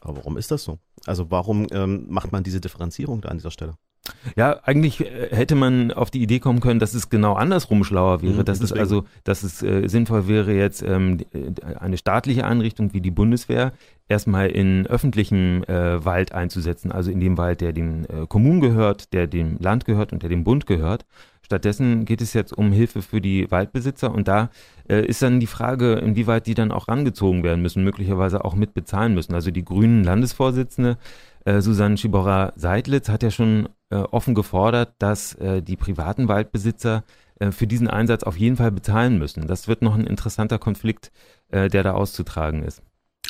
Aber 0.00 0.16
warum 0.16 0.38
ist 0.38 0.50
das 0.50 0.64
so? 0.64 0.78
Also 1.06 1.30
warum 1.30 1.66
ähm, 1.70 2.06
macht 2.08 2.32
man 2.32 2.42
diese 2.42 2.60
Differenzierung 2.60 3.20
da 3.20 3.28
an 3.28 3.36
dieser 3.36 3.50
Stelle? 3.50 3.76
Ja, 4.36 4.60
eigentlich 4.64 5.00
äh, 5.00 5.34
hätte 5.34 5.54
man 5.54 5.90
auf 5.90 6.10
die 6.10 6.22
Idee 6.22 6.38
kommen 6.38 6.60
können, 6.60 6.80
dass 6.80 6.94
es 6.94 7.08
genau 7.08 7.34
andersrum 7.34 7.84
schlauer 7.84 8.22
wäre. 8.22 8.34
Mhm, 8.34 8.44
dass 8.44 8.58
deswegen. 8.58 8.76
es 8.76 8.80
also, 8.80 9.04
dass 9.24 9.42
es 9.42 9.62
äh, 9.62 9.88
sinnvoll 9.88 10.28
wäre, 10.28 10.52
jetzt 10.52 10.82
ähm, 10.82 11.20
äh, 11.32 11.74
eine 11.76 11.96
staatliche 11.96 12.46
Einrichtung 12.46 12.92
wie 12.92 13.00
die 13.00 13.10
Bundeswehr 13.10 13.72
erstmal 14.08 14.50
in 14.50 14.86
öffentlichem 14.86 15.64
äh, 15.64 16.04
Wald 16.04 16.32
einzusetzen, 16.32 16.92
also 16.92 17.10
in 17.10 17.20
dem 17.20 17.38
Wald, 17.38 17.62
der 17.62 17.72
den 17.72 18.04
äh, 18.04 18.26
Kommunen 18.28 18.60
gehört, 18.60 19.12
der 19.14 19.26
dem 19.26 19.58
Land 19.58 19.86
gehört 19.86 20.12
und 20.12 20.22
der 20.22 20.28
dem 20.28 20.44
Bund 20.44 20.66
gehört. 20.66 21.06
Stattdessen 21.40 22.06
geht 22.06 22.22
es 22.22 22.32
jetzt 22.32 22.52
um 22.52 22.72
Hilfe 22.72 23.02
für 23.02 23.20
die 23.20 23.50
Waldbesitzer 23.50 24.10
und 24.10 24.28
da 24.28 24.48
äh, 24.88 25.04
ist 25.04 25.20
dann 25.20 25.40
die 25.40 25.46
Frage, 25.46 25.94
inwieweit 25.94 26.46
die 26.46 26.54
dann 26.54 26.72
auch 26.72 26.88
rangezogen 26.88 27.42
werden 27.42 27.60
müssen, 27.60 27.84
möglicherweise 27.84 28.44
auch 28.44 28.54
mitbezahlen 28.54 29.14
müssen. 29.14 29.34
Also 29.34 29.50
die 29.50 29.64
grünen 29.64 30.04
Landesvorsitzende 30.04 30.96
äh, 31.44 31.60
Susanne 31.60 31.96
Schibora-Seidlitz 31.96 33.08
hat 33.08 33.22
ja 33.22 33.30
schon 33.30 33.68
äh, 33.90 33.96
offen 33.96 34.34
gefordert, 34.34 34.94
dass 34.98 35.34
äh, 35.34 35.62
die 35.62 35.76
privaten 35.76 36.28
Waldbesitzer 36.28 37.04
äh, 37.38 37.50
für 37.50 37.66
diesen 37.66 37.88
Einsatz 37.88 38.22
auf 38.22 38.36
jeden 38.36 38.56
Fall 38.56 38.72
bezahlen 38.72 39.18
müssen. 39.18 39.46
Das 39.46 39.68
wird 39.68 39.82
noch 39.82 39.94
ein 39.94 40.06
interessanter 40.06 40.58
Konflikt, 40.58 41.12
äh, 41.48 41.68
der 41.68 41.82
da 41.82 41.92
auszutragen 41.92 42.62
ist. 42.62 42.82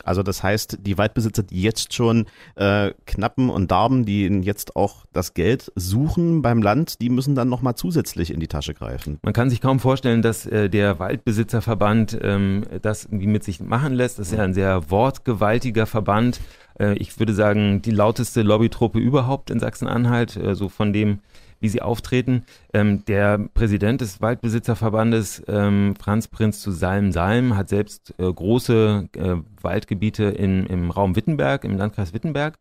Also 0.03 0.23
das 0.23 0.43
heißt, 0.43 0.79
die 0.81 0.99
Waldbesitzer, 0.99 1.43
die 1.43 1.63
jetzt 1.63 1.95
schon 1.95 2.27
äh, 2.57 2.93
knappen 3.07 3.51
und 3.51 3.71
darben, 3.71 4.05
die 4.05 4.27
jetzt 4.27 4.77
auch 4.77 5.05
das 5.13 5.35
Geld 5.35 5.71
suchen 5.77 6.43
beim 6.43 6.63
Land, 6.63 7.01
die 7.01 7.11
müssen 7.11 7.35
dann 7.35 7.49
nochmal 7.49 7.75
zusätzlich 7.77 8.33
in 8.33 8.41
die 8.41 8.49
Tasche 8.49 8.75
greifen. 8.75 9.19
Man 9.23 9.33
kann 9.33 9.51
sich 9.51 9.61
kaum 9.61 9.79
vorstellen, 9.81 10.23
dass 10.23 10.47
äh, 10.47 10.69
der 10.69 10.99
Waldbesitzerverband 10.99 12.19
ähm, 12.23 12.65
das 12.83 13.05
irgendwie 13.05 13.27
mit 13.27 13.45
sich 13.45 13.61
machen 13.61 13.95
lässt. 13.95 14.19
Das 14.19 14.29
ist 14.29 14.37
ja 14.37 14.45
ein 14.45 14.55
sehr 14.55 14.91
wortgewaltiger 14.91 15.87
Verband. 15.87 16.41
Äh, 16.79 16.95
ich 16.95 17.19
würde 17.19 17.35
sagen, 17.35 17.83
die 17.83 17.91
lauteste 17.91 18.43
Lobbytruppe 18.43 18.99
überhaupt 18.99 19.51
in 19.51 19.61
Sachsen-Anhalt, 19.61 20.37
äh, 20.37 20.55
so 20.55 20.69
von 20.69 20.93
dem 20.93 21.21
wie 21.65 21.69
sie 21.71 21.81
auftreten. 21.81 22.45
Ähm, 22.75 23.07
der 23.07 23.39
Präsident 23.55 24.03
des 24.03 24.21
Waldbesitzerverbandes, 24.21 25.43
ähm, 25.49 25.95
Franz 25.99 26.29
Prinz 26.29 26.61
zu 26.61 26.71
Salm-Salm, 26.71 27.57
hat 27.57 27.71
selbst 27.71 28.13
äh, 28.19 28.31
große 28.31 29.09
äh, 29.17 29.37
Waldgebiete 29.63 30.25
in, 30.25 30.67
im 30.67 30.91
Raum 30.91 31.17
Wittenberg, 31.17 31.65
im 31.65 31.79
Landkreis 31.79 32.13
Wittenberg. 32.13 32.59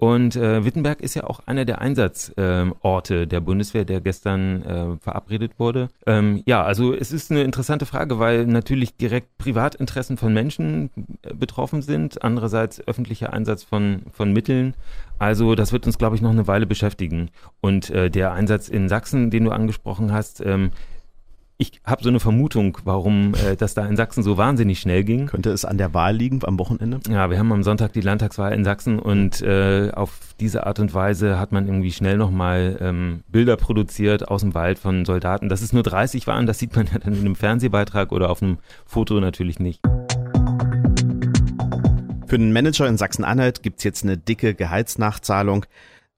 Und 0.00 0.34
äh, 0.34 0.64
Wittenberg 0.64 1.02
ist 1.02 1.14
ja 1.14 1.24
auch 1.24 1.40
einer 1.44 1.66
der 1.66 1.82
Einsatzorte 1.82 3.14
äh, 3.14 3.26
der 3.26 3.40
Bundeswehr, 3.40 3.84
der 3.84 4.00
gestern 4.00 4.62
äh, 4.62 4.96
verabredet 4.96 5.58
wurde. 5.58 5.90
Ähm, 6.06 6.42
ja, 6.46 6.64
also 6.64 6.94
es 6.94 7.12
ist 7.12 7.30
eine 7.30 7.42
interessante 7.42 7.84
Frage, 7.84 8.18
weil 8.18 8.46
natürlich 8.46 8.96
direkt 8.96 9.36
Privatinteressen 9.36 10.16
von 10.16 10.32
Menschen 10.32 10.88
äh, 11.20 11.34
betroffen 11.34 11.82
sind, 11.82 12.24
andererseits 12.24 12.80
öffentlicher 12.88 13.34
Einsatz 13.34 13.62
von, 13.62 14.04
von 14.10 14.32
Mitteln. 14.32 14.72
Also 15.18 15.54
das 15.54 15.70
wird 15.70 15.84
uns, 15.84 15.98
glaube 15.98 16.16
ich, 16.16 16.22
noch 16.22 16.30
eine 16.30 16.46
Weile 16.46 16.64
beschäftigen. 16.64 17.28
Und 17.60 17.90
äh, 17.90 18.08
der 18.08 18.32
Einsatz 18.32 18.70
in 18.70 18.88
Sachsen, 18.88 19.30
den 19.30 19.44
du 19.44 19.50
angesprochen 19.50 20.14
hast, 20.14 20.40
ähm, 20.40 20.70
ich 21.60 21.72
habe 21.84 22.02
so 22.02 22.08
eine 22.08 22.20
Vermutung, 22.20 22.78
warum 22.84 23.34
äh, 23.34 23.54
das 23.54 23.74
da 23.74 23.84
in 23.84 23.94
Sachsen 23.94 24.22
so 24.22 24.38
wahnsinnig 24.38 24.80
schnell 24.80 25.04
ging. 25.04 25.26
Könnte 25.26 25.50
es 25.50 25.66
an 25.66 25.76
der 25.76 25.92
Wahl 25.92 26.16
liegen 26.16 26.40
am 26.42 26.58
Wochenende? 26.58 27.00
Ja, 27.10 27.28
wir 27.28 27.38
haben 27.38 27.52
am 27.52 27.62
Sonntag 27.62 27.92
die 27.92 28.00
Landtagswahl 28.00 28.54
in 28.54 28.64
Sachsen 28.64 28.98
und 28.98 29.42
äh, 29.42 29.90
auf 29.92 30.18
diese 30.40 30.66
Art 30.66 30.78
und 30.78 30.94
Weise 30.94 31.38
hat 31.38 31.52
man 31.52 31.66
irgendwie 31.66 31.92
schnell 31.92 32.16
nochmal 32.16 32.78
ähm, 32.80 33.20
Bilder 33.28 33.58
produziert 33.58 34.28
aus 34.28 34.40
dem 34.40 34.54
Wald 34.54 34.78
von 34.78 35.04
Soldaten. 35.04 35.50
Dass 35.50 35.60
es 35.60 35.74
nur 35.74 35.82
30 35.82 36.26
waren, 36.26 36.46
das 36.46 36.58
sieht 36.58 36.74
man 36.74 36.86
ja 36.86 36.98
dann 36.98 37.12
in 37.12 37.20
einem 37.20 37.36
Fernsehbeitrag 37.36 38.10
oder 38.10 38.30
auf 38.30 38.42
einem 38.42 38.56
Foto 38.86 39.20
natürlich 39.20 39.60
nicht. 39.60 39.82
Für 42.26 42.38
den 42.38 42.54
Manager 42.54 42.86
in 42.86 42.96
Sachsen-Anhalt 42.96 43.62
gibt's 43.62 43.84
jetzt 43.84 44.02
eine 44.02 44.16
dicke 44.16 44.54
Gehaltsnachzahlung. 44.54 45.66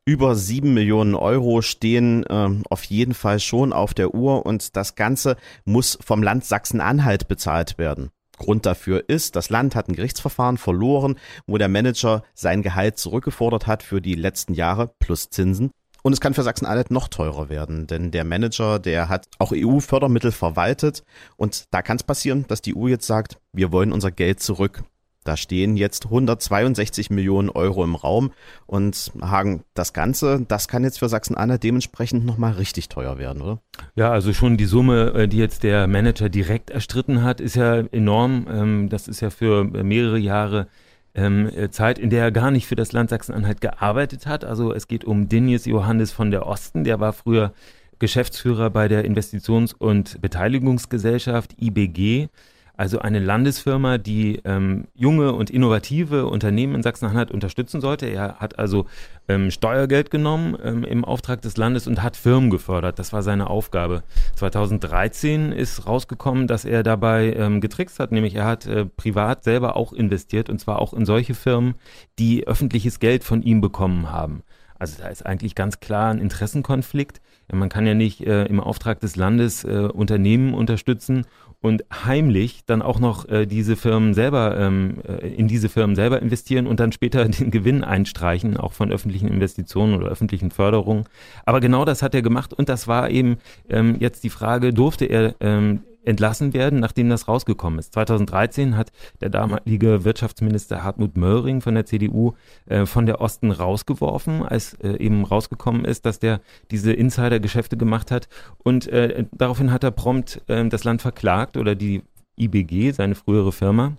Über 0.04 0.34
sieben 0.34 0.74
Millionen 0.74 1.14
Euro 1.14 1.62
stehen 1.62 2.24
äh, 2.24 2.48
auf 2.68 2.82
jeden 2.84 3.14
Fall 3.14 3.38
schon 3.38 3.72
auf 3.72 3.94
der 3.94 4.12
Uhr 4.12 4.44
und 4.44 4.74
das 4.76 4.96
Ganze 4.96 5.36
muss 5.64 5.96
vom 6.04 6.24
Land 6.24 6.44
Sachsen-Anhalt 6.44 7.28
bezahlt 7.28 7.78
werden. 7.78 8.10
Grund 8.36 8.66
dafür 8.66 9.08
ist, 9.08 9.36
das 9.36 9.48
Land 9.48 9.76
hat 9.76 9.88
ein 9.88 9.94
Gerichtsverfahren 9.94 10.56
verloren, 10.56 11.20
wo 11.46 11.56
der 11.56 11.68
Manager 11.68 12.24
sein 12.34 12.62
Gehalt 12.62 12.98
zurückgefordert 12.98 13.68
hat 13.68 13.84
für 13.84 14.00
die 14.00 14.16
letzten 14.16 14.54
Jahre 14.54 14.92
plus 14.98 15.30
Zinsen. 15.30 15.70
Und 16.02 16.12
es 16.12 16.20
kann 16.20 16.34
für 16.34 16.42
Sachsen-Anhalt 16.42 16.90
noch 16.90 17.06
teurer 17.06 17.48
werden, 17.48 17.86
denn 17.86 18.10
der 18.10 18.24
Manager, 18.24 18.80
der 18.80 19.08
hat 19.08 19.28
auch 19.38 19.52
EU-Fördermittel 19.54 20.32
verwaltet 20.32 21.04
und 21.36 21.66
da 21.70 21.80
kann 21.80 21.96
es 21.96 22.02
passieren, 22.02 22.44
dass 22.48 22.60
die 22.60 22.76
EU 22.76 22.88
jetzt 22.88 23.06
sagt, 23.06 23.38
wir 23.52 23.70
wollen 23.70 23.92
unser 23.92 24.10
Geld 24.10 24.40
zurück. 24.40 24.82
Da 25.24 25.36
stehen 25.36 25.76
jetzt 25.76 26.06
162 26.06 27.10
Millionen 27.10 27.48
Euro 27.48 27.84
im 27.84 27.94
Raum 27.94 28.32
und 28.66 29.12
Hagen, 29.20 29.62
das 29.74 29.92
Ganze, 29.92 30.44
das 30.48 30.68
kann 30.68 30.84
jetzt 30.84 30.98
für 30.98 31.08
Sachsen-Anhalt 31.08 31.62
dementsprechend 31.62 32.24
nochmal 32.24 32.52
richtig 32.52 32.88
teuer 32.88 33.18
werden, 33.18 33.42
oder? 33.42 33.60
Ja, 33.94 34.10
also 34.10 34.32
schon 34.32 34.56
die 34.56 34.64
Summe, 34.64 35.12
äh, 35.14 35.28
die 35.28 35.38
jetzt 35.38 35.62
der 35.62 35.86
Manager 35.86 36.28
direkt 36.28 36.70
erstritten 36.70 37.22
hat, 37.22 37.40
ist 37.40 37.56
ja 37.56 37.76
enorm. 37.76 38.46
Ähm, 38.50 38.88
das 38.88 39.08
ist 39.08 39.20
ja 39.20 39.30
für 39.30 39.64
mehrere 39.64 40.18
Jahre 40.18 40.66
ähm, 41.14 41.50
Zeit, 41.70 41.98
in 41.98 42.10
der 42.10 42.24
er 42.24 42.32
gar 42.32 42.50
nicht 42.50 42.66
für 42.66 42.76
das 42.76 42.92
Land 42.92 43.10
Sachsen-Anhalt 43.10 43.60
gearbeitet 43.60 44.26
hat. 44.26 44.44
Also 44.44 44.72
es 44.72 44.88
geht 44.88 45.04
um 45.04 45.28
Dinjes 45.28 45.66
Johannes 45.66 46.10
von 46.10 46.30
der 46.30 46.46
Osten, 46.46 46.84
der 46.84 47.00
war 47.00 47.12
früher 47.12 47.52
Geschäftsführer 47.98 48.70
bei 48.70 48.88
der 48.88 49.04
Investitions- 49.04 49.74
und 49.74 50.20
Beteiligungsgesellschaft 50.20 51.54
IBG 51.60 52.28
also 52.76 52.98
eine 53.00 53.18
Landesfirma, 53.18 53.98
die 53.98 54.40
ähm, 54.44 54.86
junge 54.94 55.32
und 55.32 55.50
innovative 55.50 56.26
Unternehmen 56.26 56.74
in 56.74 56.82
Sachsen-Anhalt 56.82 57.30
unterstützen 57.30 57.80
sollte. 57.80 58.06
Er 58.06 58.36
hat 58.36 58.58
also 58.58 58.86
ähm, 59.28 59.50
Steuergeld 59.50 60.10
genommen 60.10 60.56
ähm, 60.62 60.84
im 60.84 61.04
Auftrag 61.04 61.42
des 61.42 61.56
Landes 61.56 61.86
und 61.86 62.02
hat 62.02 62.16
Firmen 62.16 62.50
gefördert. 62.50 62.98
Das 62.98 63.12
war 63.12 63.22
seine 63.22 63.50
Aufgabe. 63.50 64.02
2013 64.36 65.52
ist 65.52 65.86
rausgekommen, 65.86 66.46
dass 66.46 66.64
er 66.64 66.82
dabei 66.82 67.34
ähm, 67.34 67.60
getrickst 67.60 67.98
hat, 67.98 68.10
nämlich 68.10 68.34
er 68.34 68.46
hat 68.46 68.66
äh, 68.66 68.86
privat 68.86 69.44
selber 69.44 69.76
auch 69.76 69.92
investiert 69.92 70.48
und 70.48 70.58
zwar 70.58 70.80
auch 70.80 70.94
in 70.94 71.04
solche 71.04 71.34
Firmen, 71.34 71.74
die 72.18 72.46
öffentliches 72.46 73.00
Geld 73.00 73.22
von 73.22 73.42
ihm 73.42 73.60
bekommen 73.60 74.10
haben. 74.10 74.42
Also 74.82 75.00
da 75.00 75.08
ist 75.08 75.24
eigentlich 75.24 75.54
ganz 75.54 75.78
klar 75.78 76.10
ein 76.10 76.18
Interessenkonflikt. 76.18 77.20
Ja, 77.50 77.56
man 77.56 77.68
kann 77.68 77.86
ja 77.86 77.94
nicht 77.94 78.26
äh, 78.26 78.44
im 78.44 78.60
Auftrag 78.60 79.00
des 79.00 79.16
Landes 79.16 79.64
äh, 79.64 79.88
Unternehmen 79.92 80.54
unterstützen 80.54 81.26
und 81.62 81.84
heimlich 82.04 82.64
dann 82.66 82.82
auch 82.82 82.98
noch 82.98 83.28
äh, 83.28 83.46
diese 83.46 83.76
Firmen 83.76 84.14
selber 84.14 84.58
ähm, 84.58 84.98
äh, 85.06 85.28
in 85.28 85.48
diese 85.48 85.68
Firmen 85.68 85.94
selber 85.94 86.20
investieren 86.20 86.66
und 86.66 86.80
dann 86.80 86.92
später 86.92 87.24
den 87.28 87.50
Gewinn 87.50 87.84
einstreichen, 87.84 88.56
auch 88.56 88.72
von 88.72 88.92
öffentlichen 88.92 89.28
Investitionen 89.28 89.94
oder 89.94 90.08
öffentlichen 90.08 90.50
Förderungen. 90.50 91.04
Aber 91.46 91.60
genau 91.60 91.84
das 91.84 92.02
hat 92.02 92.14
er 92.14 92.22
gemacht 92.22 92.52
und 92.52 92.68
das 92.68 92.88
war 92.88 93.10
eben 93.10 93.38
ähm, 93.68 93.96
jetzt 94.00 94.24
die 94.24 94.30
Frage, 94.30 94.74
durfte 94.74 95.04
er 95.06 95.36
ähm, 95.40 95.82
entlassen 96.04 96.52
werden, 96.52 96.80
nachdem 96.80 97.08
das 97.08 97.28
rausgekommen 97.28 97.78
ist. 97.78 97.92
2013 97.94 98.76
hat 98.76 98.92
der 99.20 99.30
damalige 99.30 100.04
Wirtschaftsminister 100.04 100.82
Hartmut 100.82 101.16
Möhring 101.16 101.60
von 101.60 101.74
der 101.74 101.86
CDU 101.86 102.32
äh, 102.66 102.86
von 102.86 103.06
der 103.06 103.20
Osten 103.20 103.50
rausgeworfen, 103.50 104.42
als 104.42 104.74
äh, 104.74 104.96
eben 104.98 105.24
rausgekommen 105.24 105.84
ist, 105.84 106.06
dass 106.06 106.18
der 106.18 106.40
diese 106.70 106.92
Insider-Geschäfte 106.92 107.76
gemacht 107.76 108.10
hat. 108.10 108.28
Und 108.58 108.88
äh, 108.88 109.24
daraufhin 109.32 109.70
hat 109.70 109.84
er 109.84 109.90
prompt 109.90 110.42
äh, 110.48 110.68
das 110.68 110.84
Land 110.84 111.02
verklagt 111.02 111.56
oder 111.56 111.74
die 111.74 112.02
IBG, 112.36 112.92
seine 112.92 113.14
frühere 113.14 113.52
Firma, 113.52 113.96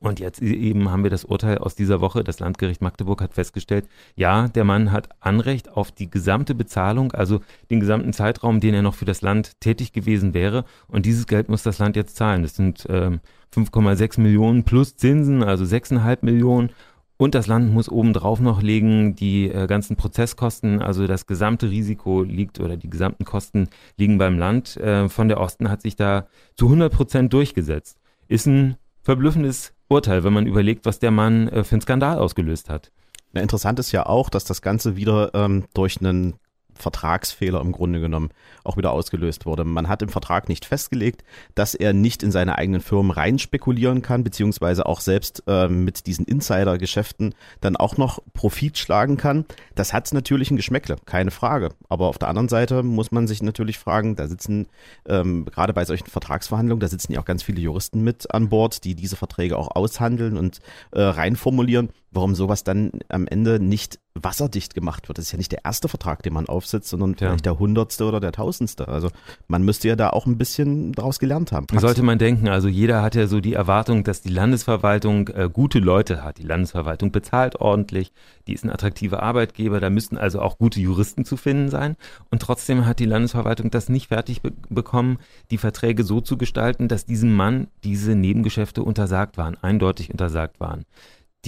und 0.00 0.20
jetzt 0.20 0.40
eben 0.40 0.90
haben 0.90 1.02
wir 1.02 1.10
das 1.10 1.24
Urteil 1.24 1.58
aus 1.58 1.74
dieser 1.74 2.00
Woche. 2.00 2.22
Das 2.22 2.38
Landgericht 2.38 2.80
Magdeburg 2.80 3.20
hat 3.20 3.34
festgestellt, 3.34 3.88
ja, 4.14 4.46
der 4.46 4.64
Mann 4.64 4.92
hat 4.92 5.08
Anrecht 5.20 5.70
auf 5.70 5.90
die 5.90 6.08
gesamte 6.08 6.54
Bezahlung, 6.54 7.12
also 7.12 7.40
den 7.70 7.80
gesamten 7.80 8.12
Zeitraum, 8.12 8.60
den 8.60 8.74
er 8.74 8.82
noch 8.82 8.94
für 8.94 9.04
das 9.04 9.22
Land 9.22 9.60
tätig 9.60 9.92
gewesen 9.92 10.34
wäre. 10.34 10.64
Und 10.86 11.04
dieses 11.04 11.26
Geld 11.26 11.48
muss 11.48 11.64
das 11.64 11.78
Land 11.78 11.96
jetzt 11.96 12.16
zahlen. 12.16 12.42
Das 12.42 12.54
sind 12.54 12.86
ähm, 12.88 13.20
5,6 13.52 14.20
Millionen 14.20 14.62
plus 14.62 14.96
Zinsen, 14.96 15.42
also 15.42 15.64
6,5 15.64 16.18
Millionen. 16.22 16.70
Und 17.16 17.34
das 17.34 17.48
Land 17.48 17.72
muss 17.72 17.88
obendrauf 17.88 18.38
noch 18.38 18.62
legen 18.62 19.16
die 19.16 19.50
äh, 19.50 19.66
ganzen 19.66 19.96
Prozesskosten, 19.96 20.80
also 20.80 21.08
das 21.08 21.26
gesamte 21.26 21.68
Risiko 21.68 22.22
liegt 22.22 22.60
oder 22.60 22.76
die 22.76 22.88
gesamten 22.88 23.24
Kosten 23.24 23.68
liegen 23.96 24.18
beim 24.18 24.38
Land. 24.38 24.76
Äh, 24.76 25.08
von 25.08 25.26
der 25.26 25.40
Osten 25.40 25.68
hat 25.68 25.82
sich 25.82 25.96
da 25.96 26.28
zu 26.54 26.66
100 26.66 26.92
Prozent 26.92 27.32
durchgesetzt. 27.32 27.98
Ist 28.28 28.46
ein 28.46 28.76
verblüffendes 29.02 29.72
Urteil, 29.88 30.24
wenn 30.24 30.32
man 30.32 30.46
überlegt, 30.46 30.86
was 30.86 30.98
der 30.98 31.10
Mann 31.10 31.48
äh, 31.48 31.64
für 31.64 31.74
einen 31.74 31.82
Skandal 31.82 32.18
ausgelöst 32.18 32.68
hat. 32.70 32.92
Interessant 33.34 33.78
ist 33.78 33.92
ja 33.92 34.06
auch, 34.06 34.30
dass 34.30 34.44
das 34.44 34.62
Ganze 34.62 34.96
wieder 34.96 35.34
ähm, 35.34 35.64
durch 35.74 36.00
einen 36.00 36.34
Vertragsfehler 36.78 37.60
im 37.60 37.72
Grunde 37.72 38.00
genommen 38.00 38.30
auch 38.64 38.76
wieder 38.76 38.92
ausgelöst 38.92 39.46
wurde. 39.46 39.64
Man 39.64 39.88
hat 39.88 40.02
im 40.02 40.08
Vertrag 40.08 40.48
nicht 40.48 40.64
festgelegt, 40.64 41.24
dass 41.54 41.74
er 41.74 41.92
nicht 41.92 42.22
in 42.22 42.30
seine 42.30 42.56
eigenen 42.56 42.80
Firmen 42.80 43.10
rein 43.10 43.38
spekulieren 43.38 44.02
kann, 44.02 44.24
beziehungsweise 44.24 44.86
auch 44.86 45.00
selbst 45.00 45.42
äh, 45.46 45.68
mit 45.68 46.06
diesen 46.06 46.24
Insider-Geschäften 46.24 47.34
dann 47.60 47.76
auch 47.76 47.96
noch 47.96 48.20
Profit 48.34 48.78
schlagen 48.78 49.16
kann. 49.16 49.44
Das 49.74 49.92
hat 49.92 50.12
natürlich 50.12 50.50
ein 50.50 50.56
Geschmäckle, 50.56 50.96
keine 51.04 51.30
Frage. 51.30 51.70
Aber 51.88 52.06
auf 52.06 52.18
der 52.18 52.28
anderen 52.28 52.48
Seite 52.48 52.82
muss 52.82 53.10
man 53.10 53.26
sich 53.26 53.42
natürlich 53.42 53.78
fragen, 53.78 54.16
da 54.16 54.26
sitzen 54.26 54.68
ähm, 55.06 55.44
gerade 55.44 55.72
bei 55.72 55.84
solchen 55.84 56.06
Vertragsverhandlungen, 56.06 56.80
da 56.80 56.88
sitzen 56.88 57.12
ja 57.12 57.20
auch 57.20 57.24
ganz 57.24 57.42
viele 57.42 57.60
Juristen 57.60 58.02
mit 58.02 58.32
an 58.34 58.48
Bord, 58.48 58.84
die 58.84 58.94
diese 58.94 59.16
Verträge 59.16 59.56
auch 59.56 59.74
aushandeln 59.74 60.36
und 60.36 60.60
äh, 60.92 61.02
reinformulieren 61.02 61.90
warum 62.10 62.34
sowas 62.34 62.64
dann 62.64 62.92
am 63.08 63.26
Ende 63.26 63.60
nicht 63.60 63.98
wasserdicht 64.14 64.74
gemacht 64.74 65.08
wird. 65.08 65.18
Das 65.18 65.26
ist 65.26 65.32
ja 65.32 65.38
nicht 65.38 65.52
der 65.52 65.64
erste 65.64 65.88
Vertrag, 65.88 66.22
den 66.22 66.32
man 66.32 66.48
aufsetzt, 66.48 66.88
sondern 66.88 67.12
ja. 67.12 67.16
vielleicht 67.18 67.46
der 67.46 67.58
hundertste 67.58 68.04
oder 68.04 68.20
der 68.20 68.32
tausendste. 68.32 68.88
Also 68.88 69.10
man 69.46 69.62
müsste 69.62 69.88
ja 69.88 69.96
da 69.96 70.10
auch 70.10 70.26
ein 70.26 70.38
bisschen 70.38 70.92
daraus 70.92 71.18
gelernt 71.18 71.52
haben. 71.52 71.66
Praxis. 71.66 71.82
Sollte 71.82 72.02
man 72.02 72.18
denken, 72.18 72.48
also 72.48 72.68
jeder 72.68 73.02
hat 73.02 73.14
ja 73.14 73.26
so 73.26 73.40
die 73.40 73.54
Erwartung, 73.54 74.04
dass 74.04 74.20
die 74.20 74.30
Landesverwaltung 74.30 75.28
äh, 75.28 75.48
gute 75.52 75.78
Leute 75.78 76.22
hat. 76.22 76.38
Die 76.38 76.42
Landesverwaltung 76.42 77.12
bezahlt 77.12 77.56
ordentlich, 77.56 78.12
die 78.46 78.54
ist 78.54 78.64
ein 78.64 78.70
attraktiver 78.70 79.22
Arbeitgeber, 79.22 79.80
da 79.80 79.90
müssten 79.90 80.16
also 80.16 80.40
auch 80.40 80.58
gute 80.58 80.80
Juristen 80.80 81.24
zu 81.24 81.36
finden 81.36 81.68
sein. 81.68 81.96
Und 82.30 82.42
trotzdem 82.42 82.86
hat 82.86 82.98
die 82.98 83.06
Landesverwaltung 83.06 83.70
das 83.70 83.88
nicht 83.88 84.08
fertig 84.08 84.42
be 84.42 84.52
bekommen, 84.70 85.18
die 85.50 85.58
Verträge 85.58 86.02
so 86.02 86.20
zu 86.20 86.36
gestalten, 86.36 86.88
dass 86.88 87.06
diesem 87.06 87.34
Mann 87.34 87.68
diese 87.84 88.14
Nebengeschäfte 88.14 88.82
untersagt 88.82 89.38
waren, 89.38 89.56
eindeutig 89.62 90.10
untersagt 90.10 90.60
waren. 90.60 90.84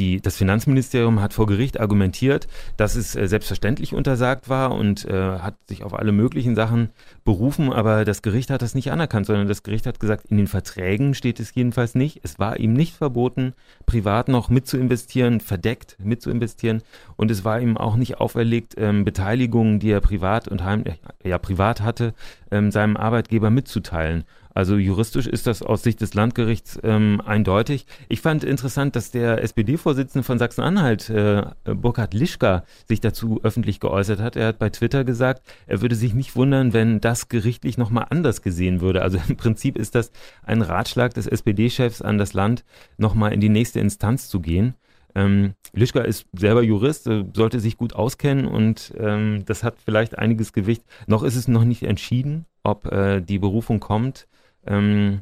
Die, 0.00 0.18
das 0.22 0.38
Finanzministerium 0.38 1.20
hat 1.20 1.34
vor 1.34 1.44
Gericht 1.44 1.78
argumentiert, 1.78 2.48
dass 2.78 2.94
es 2.94 3.14
äh, 3.14 3.28
selbstverständlich 3.28 3.92
untersagt 3.92 4.48
war 4.48 4.74
und 4.74 5.04
äh, 5.04 5.12
hat 5.12 5.56
sich 5.68 5.82
auf 5.82 5.92
alle 5.92 6.10
möglichen 6.10 6.54
Sachen 6.54 6.88
berufen, 7.22 7.70
aber 7.70 8.06
das 8.06 8.22
Gericht 8.22 8.48
hat 8.48 8.62
das 8.62 8.74
nicht 8.74 8.92
anerkannt, 8.92 9.26
sondern 9.26 9.46
das 9.46 9.62
Gericht 9.62 9.84
hat 9.84 10.00
gesagt, 10.00 10.24
in 10.30 10.38
den 10.38 10.46
Verträgen 10.46 11.12
steht 11.12 11.38
es 11.38 11.54
jedenfalls 11.54 11.94
nicht. 11.94 12.20
Es 12.22 12.38
war 12.38 12.58
ihm 12.58 12.72
nicht 12.72 12.96
verboten, 12.96 13.52
privat 13.84 14.28
noch 14.28 14.48
mitzuinvestieren, 14.48 15.40
verdeckt 15.40 15.98
mitzuinvestieren 16.02 16.80
und 17.16 17.30
es 17.30 17.44
war 17.44 17.60
ihm 17.60 17.76
auch 17.76 17.96
nicht 17.96 18.22
auferlegt, 18.22 18.76
ähm, 18.78 19.04
Beteiligungen, 19.04 19.80
die 19.80 19.90
er 19.90 20.00
privat 20.00 20.48
und 20.48 20.64
heim, 20.64 20.82
ja, 21.22 21.36
privat 21.36 21.82
hatte, 21.82 22.14
ähm, 22.50 22.70
seinem 22.70 22.96
Arbeitgeber 22.96 23.50
mitzuteilen. 23.50 24.24
Also 24.54 24.76
juristisch 24.76 25.26
ist 25.26 25.46
das 25.46 25.62
aus 25.62 25.82
Sicht 25.82 26.00
des 26.00 26.14
Landgerichts 26.14 26.78
ähm, 26.82 27.20
eindeutig. 27.24 27.86
Ich 28.08 28.20
fand 28.20 28.44
interessant, 28.44 28.96
dass 28.96 29.10
der 29.10 29.42
SPD-Vorsitzende 29.42 30.24
von 30.24 30.38
Sachsen-Anhalt, 30.38 31.08
äh, 31.10 31.42
Burkhard 31.64 32.14
Lischka, 32.14 32.64
sich 32.88 33.00
dazu 33.00 33.40
öffentlich 33.42 33.80
geäußert 33.80 34.20
hat. 34.20 34.36
Er 34.36 34.48
hat 34.48 34.58
bei 34.58 34.70
Twitter 34.70 35.04
gesagt, 35.04 35.42
er 35.66 35.80
würde 35.80 35.94
sich 35.94 36.14
nicht 36.14 36.34
wundern, 36.36 36.72
wenn 36.72 37.00
das 37.00 37.28
gerichtlich 37.28 37.78
nochmal 37.78 38.06
anders 38.10 38.42
gesehen 38.42 38.80
würde. 38.80 39.02
Also 39.02 39.18
im 39.28 39.36
Prinzip 39.36 39.78
ist 39.78 39.94
das 39.94 40.10
ein 40.42 40.62
Ratschlag 40.62 41.14
des 41.14 41.26
SPD-Chefs 41.26 42.02
an 42.02 42.18
das 42.18 42.32
Land, 42.32 42.64
nochmal 42.98 43.32
in 43.32 43.40
die 43.40 43.48
nächste 43.48 43.80
Instanz 43.80 44.28
zu 44.28 44.40
gehen. 44.40 44.74
Ähm, 45.14 45.54
Lischka 45.72 46.00
ist 46.00 46.26
selber 46.32 46.62
Jurist, 46.62 47.06
äh, 47.06 47.24
sollte 47.34 47.60
sich 47.60 47.76
gut 47.76 47.94
auskennen 47.94 48.46
und 48.46 48.92
ähm, 48.98 49.44
das 49.44 49.64
hat 49.64 49.76
vielleicht 49.84 50.18
einiges 50.18 50.52
Gewicht. 50.52 50.84
Noch 51.06 51.22
ist 51.22 51.36
es 51.36 51.48
noch 51.48 51.64
nicht 51.64 51.82
entschieden, 51.82 52.46
ob 52.62 52.86
äh, 52.86 53.20
die 53.20 53.38
Berufung 53.38 53.80
kommt. 53.80 54.28
Ähm, 54.66 55.20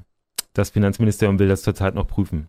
das 0.53 0.71
Finanzministerium 0.71 1.39
will 1.39 1.49
das 1.49 1.63
zurzeit 1.63 1.95
noch 1.95 2.07
prüfen. 2.07 2.49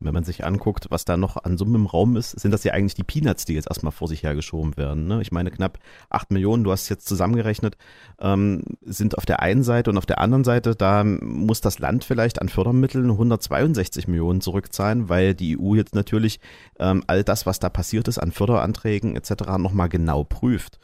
Wenn 0.00 0.14
man 0.14 0.22
sich 0.22 0.44
anguckt, 0.44 0.86
was 0.90 1.04
da 1.04 1.16
noch 1.16 1.42
an 1.42 1.58
Summen 1.58 1.74
im 1.74 1.86
Raum 1.86 2.16
ist, 2.16 2.30
sind 2.38 2.52
das 2.52 2.62
ja 2.62 2.72
eigentlich 2.72 2.94
die 2.94 3.02
Peanuts, 3.02 3.46
die 3.46 3.54
jetzt 3.54 3.68
erstmal 3.68 3.90
vor 3.90 4.06
sich 4.06 4.22
hergeschoben 4.22 4.76
werden. 4.76 5.08
Ne? 5.08 5.20
Ich 5.22 5.32
meine, 5.32 5.50
knapp 5.50 5.80
acht 6.08 6.30
Millionen, 6.30 6.62
du 6.62 6.70
hast 6.70 6.82
es 6.82 6.88
jetzt 6.88 7.08
zusammengerechnet, 7.08 7.76
ähm, 8.20 8.62
sind 8.82 9.18
auf 9.18 9.26
der 9.26 9.40
einen 9.40 9.64
Seite 9.64 9.90
und 9.90 9.98
auf 9.98 10.06
der 10.06 10.20
anderen 10.20 10.44
Seite, 10.44 10.76
da 10.76 11.02
muss 11.02 11.60
das 11.60 11.80
Land 11.80 12.04
vielleicht 12.04 12.40
an 12.40 12.48
Fördermitteln 12.48 13.10
162 13.10 14.06
Millionen 14.06 14.40
zurückzahlen, 14.40 15.08
weil 15.08 15.34
die 15.34 15.58
EU 15.58 15.74
jetzt 15.74 15.96
natürlich 15.96 16.38
ähm, 16.78 17.02
all 17.08 17.24
das, 17.24 17.44
was 17.44 17.58
da 17.58 17.68
passiert 17.68 18.06
ist 18.06 18.18
an 18.18 18.30
Förderanträgen 18.30 19.16
etc. 19.16 19.58
nochmal 19.58 19.88
genau 19.88 20.22
prüft. 20.22 20.78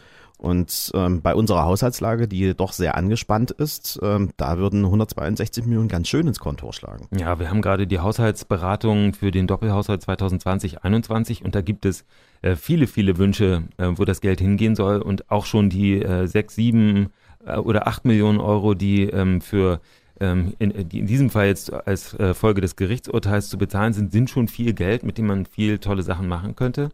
Und 0.44 0.92
ähm, 0.94 1.22
bei 1.22 1.34
unserer 1.34 1.64
Haushaltslage, 1.64 2.28
die 2.28 2.54
doch 2.54 2.74
sehr 2.74 2.98
angespannt 2.98 3.50
ist, 3.50 3.98
ähm, 4.02 4.28
da 4.36 4.58
würden 4.58 4.84
162 4.84 5.64
Millionen 5.64 5.88
ganz 5.88 6.06
schön 6.06 6.26
ins 6.26 6.38
Kontor 6.38 6.74
schlagen. 6.74 7.08
Ja, 7.18 7.38
wir 7.38 7.48
haben 7.48 7.62
gerade 7.62 7.86
die 7.86 7.98
Haushaltsberatung 7.98 9.14
für 9.14 9.30
den 9.30 9.46
Doppelhaushalt 9.46 10.02
2020-21 10.02 11.42
und 11.42 11.54
da 11.54 11.62
gibt 11.62 11.86
es 11.86 12.04
äh, 12.42 12.56
viele, 12.56 12.86
viele 12.86 13.16
Wünsche, 13.16 13.62
äh, 13.78 13.88
wo 13.94 14.04
das 14.04 14.20
Geld 14.20 14.38
hingehen 14.38 14.76
soll 14.76 15.00
und 15.00 15.30
auch 15.30 15.46
schon 15.46 15.70
die 15.70 16.02
äh, 16.02 16.26
6, 16.26 16.54
7 16.54 17.08
äh, 17.46 17.56
oder 17.56 17.88
8 17.88 18.04
Millionen 18.04 18.38
Euro, 18.38 18.74
die 18.74 19.04
ähm, 19.04 19.40
für 19.40 19.80
ähm, 20.20 20.54
in, 20.58 20.88
die 20.88 21.00
in 21.00 21.06
diesem 21.06 21.30
Fall 21.30 21.46
jetzt 21.46 21.72
als 21.72 22.14
äh, 22.14 22.34
Folge 22.34 22.60
des 22.60 22.76
Gerichtsurteils 22.76 23.48
zu 23.48 23.58
bezahlen 23.58 23.92
sind, 23.92 24.12
sind 24.12 24.30
schon 24.30 24.48
viel 24.48 24.72
Geld, 24.72 25.02
mit 25.02 25.18
dem 25.18 25.26
man 25.26 25.46
viel 25.46 25.78
tolle 25.78 26.02
Sachen 26.02 26.28
machen 26.28 26.54
könnte. 26.54 26.90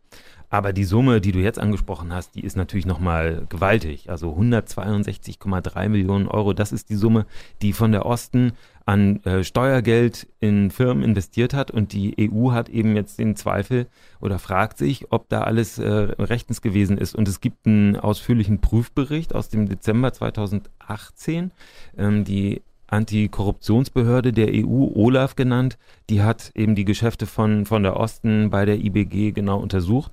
Aber 0.53 0.73
die 0.73 0.85
Summe, 0.85 1.21
die 1.21 1.31
du 1.31 1.39
jetzt 1.39 1.61
angesprochen 1.61 2.13
hast, 2.13 2.35
die 2.35 2.41
ist 2.41 2.57
natürlich 2.57 2.85
nochmal 2.85 3.47
gewaltig. 3.49 4.11
Also 4.11 4.37
162,3 4.37 5.89
Millionen 5.89 6.27
Euro, 6.27 6.53
das 6.55 6.73
ist 6.73 6.91
die 6.91 6.97
Summe, 6.97 7.25
die 7.63 7.73
von 7.73 7.93
der 7.93 8.05
Osten 8.05 8.53
an 8.85 9.23
äh, 9.25 9.45
Steuergeld 9.45 10.27
in 10.41 10.73
Firmen 10.73 11.05
investiert 11.05 11.55
hat. 11.55 11.71
Und 11.71 11.93
die 11.93 12.29
EU 12.33 12.51
hat 12.51 12.69
eben 12.69 12.97
jetzt 12.97 13.21
den 13.21 13.37
Zweifel 13.37 13.87
oder 14.21 14.41
fragt 14.41 14.79
sich, 14.79 15.13
ob 15.13 15.29
da 15.29 15.43
alles 15.43 15.79
äh, 15.79 15.89
rechtens 15.89 16.63
gewesen 16.63 16.99
ist. 16.99 17.15
Und 17.15 17.29
es 17.29 17.41
gibt 17.41 17.69
einen 17.69 17.95
ausführlichen 17.95 18.61
Prüfbericht 18.61 19.37
aus 19.37 19.51
dem 19.51 19.69
Dezember 19.69 20.13
2018. 20.13 21.53
Ähm, 21.97 22.25
die 22.25 22.63
Antikorruptionsbehörde 22.91 24.33
der 24.33 24.49
EU, 24.53 24.89
OLAF 24.95 25.37
genannt, 25.37 25.79
die 26.09 26.23
hat 26.23 26.51
eben 26.55 26.75
die 26.75 26.85
Geschäfte 26.85 27.27
von, 27.27 27.67
von 27.67 27.83
der 27.83 27.97
Osten 27.97 28.51
bei 28.51 28.65
der 28.65 28.79
IBG 28.79 29.33
genau 29.33 29.59
untersucht 29.59 30.13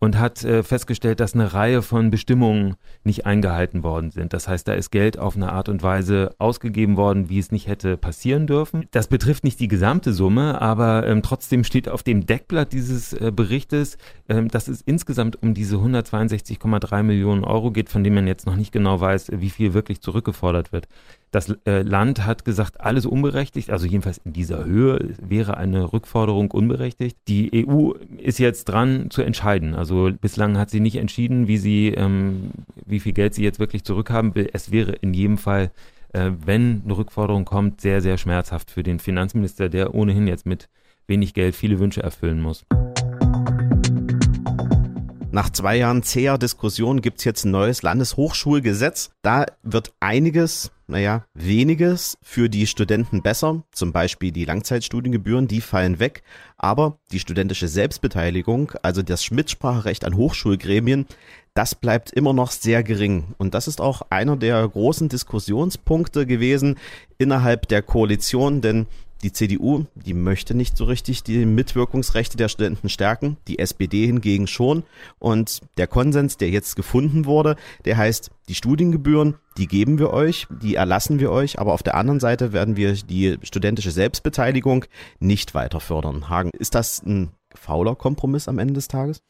und 0.00 0.18
hat 0.18 0.44
äh, 0.44 0.62
festgestellt, 0.62 1.20
dass 1.20 1.34
eine 1.34 1.52
Reihe 1.54 1.82
von 1.82 2.10
Bestimmungen 2.10 2.76
nicht 3.04 3.26
eingehalten 3.26 3.82
worden 3.82 4.10
sind. 4.10 4.32
Das 4.32 4.46
heißt, 4.46 4.68
da 4.68 4.74
ist 4.74 4.90
Geld 4.90 5.18
auf 5.18 5.36
eine 5.36 5.52
Art 5.52 5.68
und 5.68 5.82
Weise 5.82 6.34
ausgegeben 6.38 6.96
worden, 6.96 7.28
wie 7.28 7.38
es 7.38 7.50
nicht 7.50 7.66
hätte 7.66 7.96
passieren 7.96 8.46
dürfen. 8.46 8.86
Das 8.92 9.08
betrifft 9.08 9.44
nicht 9.44 9.58
die 9.60 9.68
gesamte 9.68 10.12
Summe, 10.12 10.60
aber 10.60 11.06
ähm, 11.06 11.22
trotzdem 11.22 11.64
steht 11.64 11.88
auf 11.88 12.02
dem 12.02 12.26
Deckblatt 12.26 12.72
dieses 12.72 13.12
äh, 13.12 13.32
Berichtes, 13.34 13.98
ähm, 14.28 14.48
dass 14.48 14.68
es 14.68 14.82
insgesamt 14.82 15.42
um 15.42 15.54
diese 15.54 15.76
162,3 15.76 17.02
Millionen 17.02 17.44
Euro 17.44 17.72
geht, 17.72 17.88
von 17.88 18.04
denen 18.04 18.16
man 18.16 18.26
jetzt 18.26 18.46
noch 18.46 18.56
nicht 18.56 18.72
genau 18.72 19.00
weiß, 19.00 19.32
wie 19.34 19.50
viel 19.50 19.74
wirklich 19.74 20.00
zurückgefordert 20.00 20.72
wird. 20.72 20.86
Das 21.30 21.54
äh, 21.66 21.82
Land 21.82 22.24
hat 22.24 22.44
gesagt, 22.44 22.80
alles 22.80 23.04
unberechtigt, 23.04 23.70
also 23.70 23.86
jedenfalls 23.86 24.18
in 24.24 24.32
dieser 24.32 24.64
Höhe 24.64 25.14
wäre 25.20 25.58
eine 25.58 25.92
Rückforderung 25.92 26.50
unberechtigt. 26.50 27.18
Die 27.28 27.66
EU 27.66 27.92
ist 28.16 28.38
jetzt 28.38 28.64
dran 28.64 29.10
zu 29.10 29.22
entscheiden. 29.22 29.74
Also 29.74 30.10
bislang 30.18 30.56
hat 30.56 30.70
sie 30.70 30.80
nicht 30.80 30.96
entschieden, 30.96 31.46
wie 31.46 31.58
sie, 31.58 31.88
ähm, 31.88 32.50
wie 32.86 33.00
viel 33.00 33.12
Geld 33.12 33.34
sie 33.34 33.44
jetzt 33.44 33.58
wirklich 33.58 33.84
zurückhaben 33.84 34.34
will. 34.34 34.48
Es 34.52 34.70
wäre 34.70 34.92
in 34.92 35.12
jedem 35.12 35.36
Fall, 35.36 35.70
äh, 36.14 36.30
wenn 36.44 36.82
eine 36.84 36.96
Rückforderung 36.96 37.44
kommt, 37.44 37.82
sehr, 37.82 38.00
sehr 38.00 38.16
schmerzhaft 38.16 38.70
für 38.70 38.82
den 38.82 38.98
Finanzminister, 38.98 39.68
der 39.68 39.94
ohnehin 39.94 40.26
jetzt 40.26 40.46
mit 40.46 40.70
wenig 41.06 41.34
Geld 41.34 41.54
viele 41.54 41.78
Wünsche 41.78 42.02
erfüllen 42.02 42.40
muss. 42.40 42.64
Nach 45.30 45.50
zwei 45.50 45.76
Jahren 45.76 46.02
zäher 46.02 46.38
Diskussion 46.38 47.02
gibt's 47.02 47.24
jetzt 47.24 47.44
ein 47.44 47.50
neues 47.50 47.82
Landeshochschulgesetz. 47.82 49.10
Da 49.20 49.44
wird 49.62 49.92
einiges, 50.00 50.72
naja, 50.88 51.26
weniges 51.34 52.18
für 52.22 52.48
die 52.48 52.66
Studenten 52.66 53.22
besser. 53.22 53.62
Zum 53.72 53.92
Beispiel 53.92 54.32
die 54.32 54.46
Langzeitstudiengebühren, 54.46 55.46
die 55.46 55.60
fallen 55.60 56.00
weg. 56.00 56.22
Aber 56.56 56.98
die 57.12 57.20
studentische 57.20 57.68
Selbstbeteiligung, 57.68 58.72
also 58.82 59.02
das 59.02 59.30
Mitspracherecht 59.30 60.06
an 60.06 60.16
Hochschulgremien, 60.16 61.06
das 61.52 61.74
bleibt 61.74 62.10
immer 62.12 62.32
noch 62.32 62.50
sehr 62.50 62.82
gering. 62.82 63.34
Und 63.36 63.52
das 63.52 63.68
ist 63.68 63.80
auch 63.80 64.02
einer 64.10 64.36
der 64.36 64.66
großen 64.66 65.10
Diskussionspunkte 65.10 66.26
gewesen 66.26 66.78
innerhalb 67.18 67.68
der 67.68 67.82
Koalition, 67.82 68.62
denn 68.62 68.86
die 69.22 69.32
CDU, 69.32 69.86
die 69.94 70.14
möchte 70.14 70.54
nicht 70.54 70.76
so 70.76 70.84
richtig 70.84 71.22
die 71.22 71.44
Mitwirkungsrechte 71.44 72.36
der 72.36 72.48
Studenten 72.48 72.88
stärken, 72.88 73.36
die 73.48 73.58
SPD 73.58 74.06
hingegen 74.06 74.46
schon. 74.46 74.84
Und 75.18 75.60
der 75.76 75.86
Konsens, 75.86 76.36
der 76.36 76.50
jetzt 76.50 76.76
gefunden 76.76 77.24
wurde, 77.24 77.56
der 77.84 77.96
heißt, 77.96 78.30
die 78.48 78.54
Studiengebühren, 78.54 79.34
die 79.56 79.66
geben 79.66 79.98
wir 79.98 80.10
euch, 80.10 80.46
die 80.62 80.76
erlassen 80.76 81.18
wir 81.18 81.32
euch, 81.32 81.58
aber 81.58 81.72
auf 81.72 81.82
der 81.82 81.96
anderen 81.96 82.20
Seite 82.20 82.52
werden 82.52 82.76
wir 82.76 82.92
die 82.92 83.38
studentische 83.42 83.90
Selbstbeteiligung 83.90 84.84
nicht 85.18 85.54
weiter 85.54 85.80
fördern. 85.80 86.28
Hagen, 86.28 86.50
ist 86.50 86.74
das 86.74 87.02
ein 87.02 87.30
fauler 87.54 87.96
Kompromiss 87.96 88.46
am 88.46 88.58
Ende 88.58 88.74
des 88.74 88.88
Tages? 88.88 89.22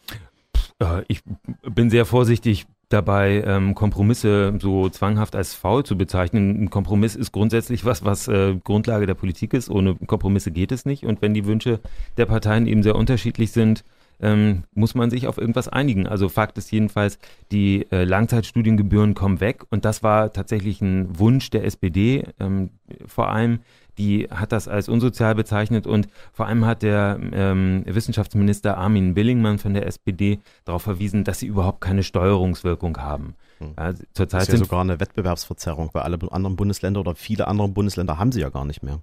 Ich 1.08 1.22
bin 1.62 1.90
sehr 1.90 2.04
vorsichtig 2.04 2.66
dabei, 2.88 3.42
ähm, 3.46 3.74
Kompromisse 3.74 4.54
so 4.60 4.88
zwanghaft 4.88 5.36
als 5.36 5.54
faul 5.54 5.84
zu 5.84 5.96
bezeichnen. 5.96 6.64
Ein 6.64 6.70
Kompromiss 6.70 7.16
ist 7.16 7.32
grundsätzlich 7.32 7.84
was, 7.84 8.04
was 8.04 8.28
äh, 8.28 8.56
Grundlage 8.64 9.06
der 9.06 9.14
Politik 9.14 9.52
ist. 9.52 9.68
Ohne 9.68 9.94
Kompromisse 9.94 10.50
geht 10.50 10.72
es 10.72 10.86
nicht. 10.86 11.04
Und 11.04 11.20
wenn 11.20 11.34
die 11.34 11.44
Wünsche 11.44 11.80
der 12.16 12.26
Parteien 12.26 12.66
eben 12.66 12.82
sehr 12.82 12.96
unterschiedlich 12.96 13.52
sind, 13.52 13.84
ähm, 14.20 14.64
muss 14.74 14.94
man 14.94 15.10
sich 15.10 15.26
auf 15.26 15.38
irgendwas 15.38 15.68
einigen. 15.68 16.06
Also 16.06 16.28
Fakt 16.28 16.58
ist 16.58 16.72
jedenfalls, 16.72 17.18
die 17.52 17.86
äh, 17.90 18.04
Langzeitstudiengebühren 18.04 19.14
kommen 19.14 19.40
weg 19.40 19.64
und 19.70 19.84
das 19.84 20.02
war 20.02 20.32
tatsächlich 20.32 20.80
ein 20.80 21.18
Wunsch 21.18 21.50
der 21.50 21.64
SPD 21.64 22.24
ähm, 22.40 22.70
vor 23.06 23.28
allem. 23.28 23.60
Die 23.98 24.28
hat 24.30 24.52
das 24.52 24.68
als 24.68 24.88
unsozial 24.88 25.34
bezeichnet 25.34 25.86
und 25.86 26.08
vor 26.32 26.46
allem 26.46 26.64
hat 26.64 26.82
der 26.82 27.18
ähm, 27.32 27.82
Wissenschaftsminister 27.86 28.78
Armin 28.78 29.14
Billingmann 29.14 29.58
von 29.58 29.74
der 29.74 29.86
SPD 29.86 30.38
darauf 30.64 30.82
verwiesen, 30.82 31.24
dass 31.24 31.40
sie 31.40 31.46
überhaupt 31.46 31.80
keine 31.80 32.02
Steuerungswirkung 32.02 32.96
haben. 32.98 33.34
Hm. 33.58 33.74
Ja, 33.76 33.92
zurzeit 34.12 34.42
das 34.42 34.48
ist 34.48 34.60
ja 34.60 34.64
sogar 34.64 34.80
eine 34.80 35.00
Wettbewerbsverzerrung, 35.00 35.90
weil 35.92 36.02
alle 36.02 36.18
anderen 36.30 36.56
Bundesländer 36.56 37.00
oder 37.00 37.14
viele 37.14 37.48
andere 37.48 37.68
Bundesländer 37.68 38.18
haben 38.18 38.32
sie 38.32 38.40
ja 38.40 38.48
gar 38.50 38.64
nicht 38.64 38.82
mehr. 38.82 39.00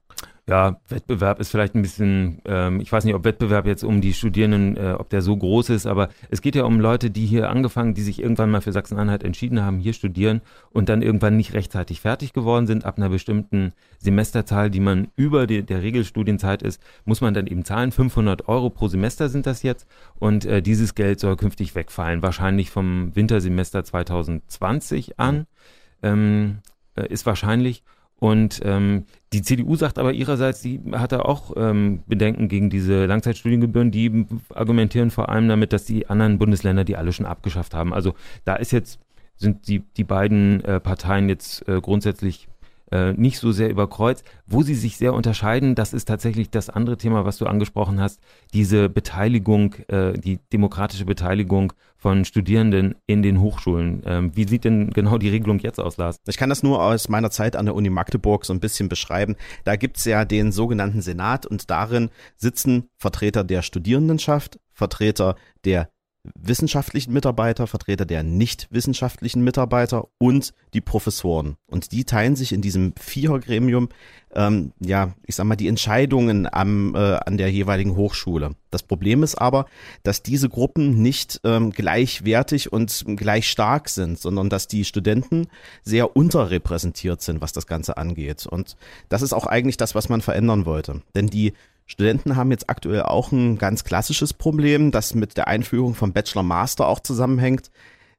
Ja, 0.48 0.80
Wettbewerb 0.90 1.40
ist 1.40 1.50
vielleicht 1.50 1.74
ein 1.74 1.82
bisschen, 1.82 2.40
ähm, 2.46 2.80
ich 2.80 2.92
weiß 2.92 3.04
nicht, 3.04 3.16
ob 3.16 3.24
Wettbewerb 3.24 3.66
jetzt 3.66 3.84
um 3.84 4.00
die 4.00 4.14
Studierenden, 4.14 4.78
äh, 4.78 4.94
ob 4.96 5.10
der 5.10 5.24
so 5.24 5.36
groß 5.36 5.70
ist, 5.70 5.88
aber 5.88 6.10
es 6.30 6.40
geht 6.44 6.56
ja 6.56 6.66
um 6.66 6.80
Leute, 6.80 7.10
die 7.10 7.26
hier 7.26 7.50
angefangen, 7.50 7.96
die 7.96 8.04
sich 8.04 8.22
irgendwann 8.22 8.52
mal 8.52 8.62
für 8.62 8.72
Sachsen-Anhalt 8.72 9.24
entschieden 9.24 9.64
haben, 9.64 9.80
hier 9.80 9.94
studieren 9.94 10.42
und 10.70 10.88
dann 10.88 11.02
irgendwann 11.02 11.36
nicht 11.36 11.56
rechtzeitig 11.56 12.00
fertig 12.00 12.32
geworden 12.32 12.68
sind. 12.68 12.86
Ab 12.86 12.98
einer 12.98 13.10
bestimmten 13.10 13.74
Semesterzahl, 13.98 14.70
die 14.70 14.82
man 14.82 15.08
über 15.16 15.48
die, 15.48 15.64
der 15.64 15.82
Regelstudienzeit 15.82 16.62
ist, 16.62 16.80
muss 17.06 17.22
man 17.22 17.34
dann 17.34 17.48
eben 17.48 17.66
zahlen. 17.66 17.92
500 17.92 18.48
Euro 18.48 18.70
pro 18.70 18.88
Semester 18.88 19.30
sind 19.30 19.48
das 19.48 19.64
jetzt 19.64 19.88
und 20.20 20.46
äh, 20.46 20.62
dieses 20.62 20.94
Geld 20.94 21.20
soll 21.20 21.38
künftig 21.38 21.74
wegfallen, 21.74 22.22
wahrscheinlich 22.22 22.70
vom 22.70 23.16
Wintersemester 23.16 23.84
2020 23.84 25.20
an. 25.20 25.48
Ähm, 26.04 26.60
äh, 26.96 27.08
ist 27.08 27.26
wahrscheinlich. 27.26 27.84
Und 28.18 28.62
ähm, 28.64 29.06
die 29.34 29.42
CDU 29.42 29.76
sagt 29.76 30.00
aber 30.00 30.14
ihrerseits, 30.14 30.62
sie 30.62 30.82
hatte 30.94 31.26
auch 31.26 31.54
ähm, 31.58 32.04
Bedenken 32.08 32.48
gegen 32.48 32.70
diese 32.70 33.06
Langzeitstudiengebühren. 33.06 33.92
Die 33.92 34.26
argumentieren 34.54 35.12
vor 35.12 35.30
allem 35.30 35.48
damit, 35.48 35.74
dass 35.74 35.86
die 35.86 36.08
anderen 36.08 36.38
Bundesländer 36.38 36.86
die 36.86 36.96
alle 36.96 37.12
schon 37.12 37.26
abgeschafft 37.26 37.74
haben. 37.74 37.94
Also 37.94 38.14
da 38.46 38.56
ist 38.56 38.72
jetzt 38.72 39.00
sind 39.38 39.68
die, 39.68 39.80
die 39.80 40.04
beiden 40.06 40.64
äh, 40.64 40.80
Parteien 40.80 41.28
jetzt 41.28 41.68
äh, 41.68 41.82
grundsätzlich 41.82 42.48
äh, 42.96 43.14
nicht 43.14 43.40
so 43.40 43.52
sehr 43.52 43.70
überkreuzt. 43.70 44.24
Wo 44.48 44.64
sie 44.64 44.76
sich 44.76 44.98
sehr 44.98 45.14
unterscheiden, 45.14 45.76
das 45.76 45.94
ist 45.94 46.06
tatsächlich 46.06 46.50
das 46.50 46.70
andere 46.70 46.98
Thema, 46.98 47.26
was 47.26 47.38
du 47.38 47.46
angesprochen 47.46 48.00
hast, 48.00 48.22
diese 48.54 48.90
Beteiligung, 48.90 49.76
äh, 49.88 50.14
die 50.14 50.40
demokratische 50.54 51.06
Beteiligung 51.06 51.74
von 51.98 52.24
Studierenden 52.24 52.96
in 53.08 53.22
den 53.22 53.42
Hochschulen. 53.42 54.04
Ähm, 54.06 54.32
wie 54.36 54.48
sieht 54.48 54.64
denn 54.64 54.92
genau 54.92 55.18
die 55.18 55.30
Regelung 55.30 55.60
jetzt 55.60 55.80
aus, 55.80 55.98
Lars? 55.98 56.18
Ich 56.28 56.38
kann 56.38 56.50
das 56.50 56.64
nur 56.64 56.82
aus 56.82 57.10
meiner 57.10 57.32
Zeit 57.32 57.56
an 57.56 57.66
der 57.66 57.76
Uni 57.76 57.90
Magdeburg 57.90 58.46
so 58.46 58.54
ein 58.54 58.60
bisschen 58.60 58.90
beschreiben. 58.90 59.36
Da 59.64 59.76
gibt's 59.76 60.06
ja 60.06 60.24
den 60.24 60.52
sogenannten 60.52 61.02
Senat 61.02 61.46
und 61.46 61.70
darin 61.70 62.10
sitzen 62.38 62.90
Vertreter 62.98 63.44
der 63.44 63.62
Studierendenschaft, 63.62 64.60
Vertreter 64.72 65.36
der 65.66 65.90
wissenschaftlichen 66.34 67.14
Mitarbeiter, 67.14 67.68
Vertreter 67.68 68.06
der 68.06 68.24
nicht 68.24 68.68
wissenschaftlichen 68.72 69.44
Mitarbeiter 69.44 70.08
und 70.18 70.54
die 70.74 70.82
Professoren. 70.82 71.58
Und 71.68 71.92
die 71.92 72.04
teilen 72.04 72.36
sich 72.36 72.52
in 72.52 72.62
diesem 72.62 72.94
Vierergremium, 73.00 73.90
ähm, 74.34 74.74
ja, 74.80 75.14
ich 75.26 75.36
sag 75.36 75.46
mal, 75.46 75.56
die 75.56 75.68
Entscheidungen 75.68 76.48
am, 76.52 76.94
äh, 76.96 77.18
an 77.26 77.38
der 77.38 77.52
jeweiligen 77.52 77.96
Hochschule. 77.96 78.56
Das 78.70 78.84
Problem 78.84 79.24
ist 79.24 79.36
aber, 79.36 79.66
dass 80.04 80.24
diese 80.24 80.50
Gruppen 80.50 81.02
nicht 81.02 81.40
ähm, 81.44 81.72
gleichwertig 81.72 82.74
und 82.74 83.06
gleich 83.16 83.50
stark 83.50 83.88
sind, 83.90 84.20
sondern 84.20 84.50
dass 84.50 84.68
die 84.68 84.84
Studenten 84.84 85.48
sehr 85.84 86.16
unterrepräsentiert 86.16 87.22
sind, 87.22 87.42
was 87.42 87.54
das 87.54 87.68
Ganze 87.68 87.98
angeht. 87.98 88.46
Und 88.46 88.76
das 89.10 89.22
ist 89.22 89.34
auch 89.34 89.46
eigentlich 89.46 89.78
das, 89.78 89.96
was 89.96 90.10
man 90.10 90.22
verändern 90.22 90.66
wollte. 90.66 91.02
Denn 91.16 91.28
die 91.28 91.54
Studenten 91.86 92.36
haben 92.36 92.52
jetzt 92.52 92.70
aktuell 92.70 93.04
auch 93.04 93.32
ein 93.32 93.58
ganz 93.58 93.84
klassisches 93.84 94.34
Problem, 94.34 94.92
das 94.92 95.14
mit 95.14 95.38
der 95.38 95.48
Einführung 95.48 95.94
vom 95.94 96.14
Bachelor 96.14 96.44
Master 96.44 96.88
auch 96.88 97.00
zusammenhängt. 97.00 97.70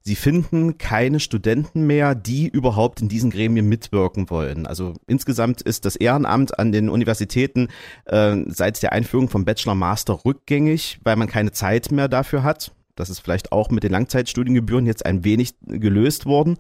Sie 0.01 0.15
finden 0.15 0.79
keine 0.79 1.19
Studenten 1.19 1.85
mehr, 1.85 2.15
die 2.15 2.47
überhaupt 2.47 3.01
in 3.01 3.09
diesen 3.09 3.31
Gremien 3.31 3.69
mitwirken 3.69 4.31
wollen. 4.31 4.65
Also 4.69 4.95
insgesamt 5.09 5.63
ist 5.63 5.85
das 5.85 5.97
Ehrenamt 5.97 6.61
an 6.61 6.71
den 6.71 6.89
Universitäten 6.89 7.67
äh, 8.05 8.37
seit 8.47 8.81
der 8.85 8.93
Einführung 8.93 9.29
vom 9.29 9.45
Bachelor 9.45 9.75
Master 9.75 10.21
rückgängig, 10.25 11.01
weil 11.03 11.17
man 11.17 11.27
keine 11.27 11.51
Zeit 11.51 11.91
mehr 11.91 12.07
dafür 12.07 12.45
hat. 12.45 12.71
Das 12.95 13.11
ist 13.11 13.19
vielleicht 13.19 13.51
auch 13.51 13.71
mit 13.71 13.83
den 13.83 13.91
Langzeitstudiengebühren 13.91 14.87
jetzt 14.87 15.05
ein 15.05 15.25
wenig 15.25 15.55
gelöst 15.67 16.25
worden. 16.25 16.57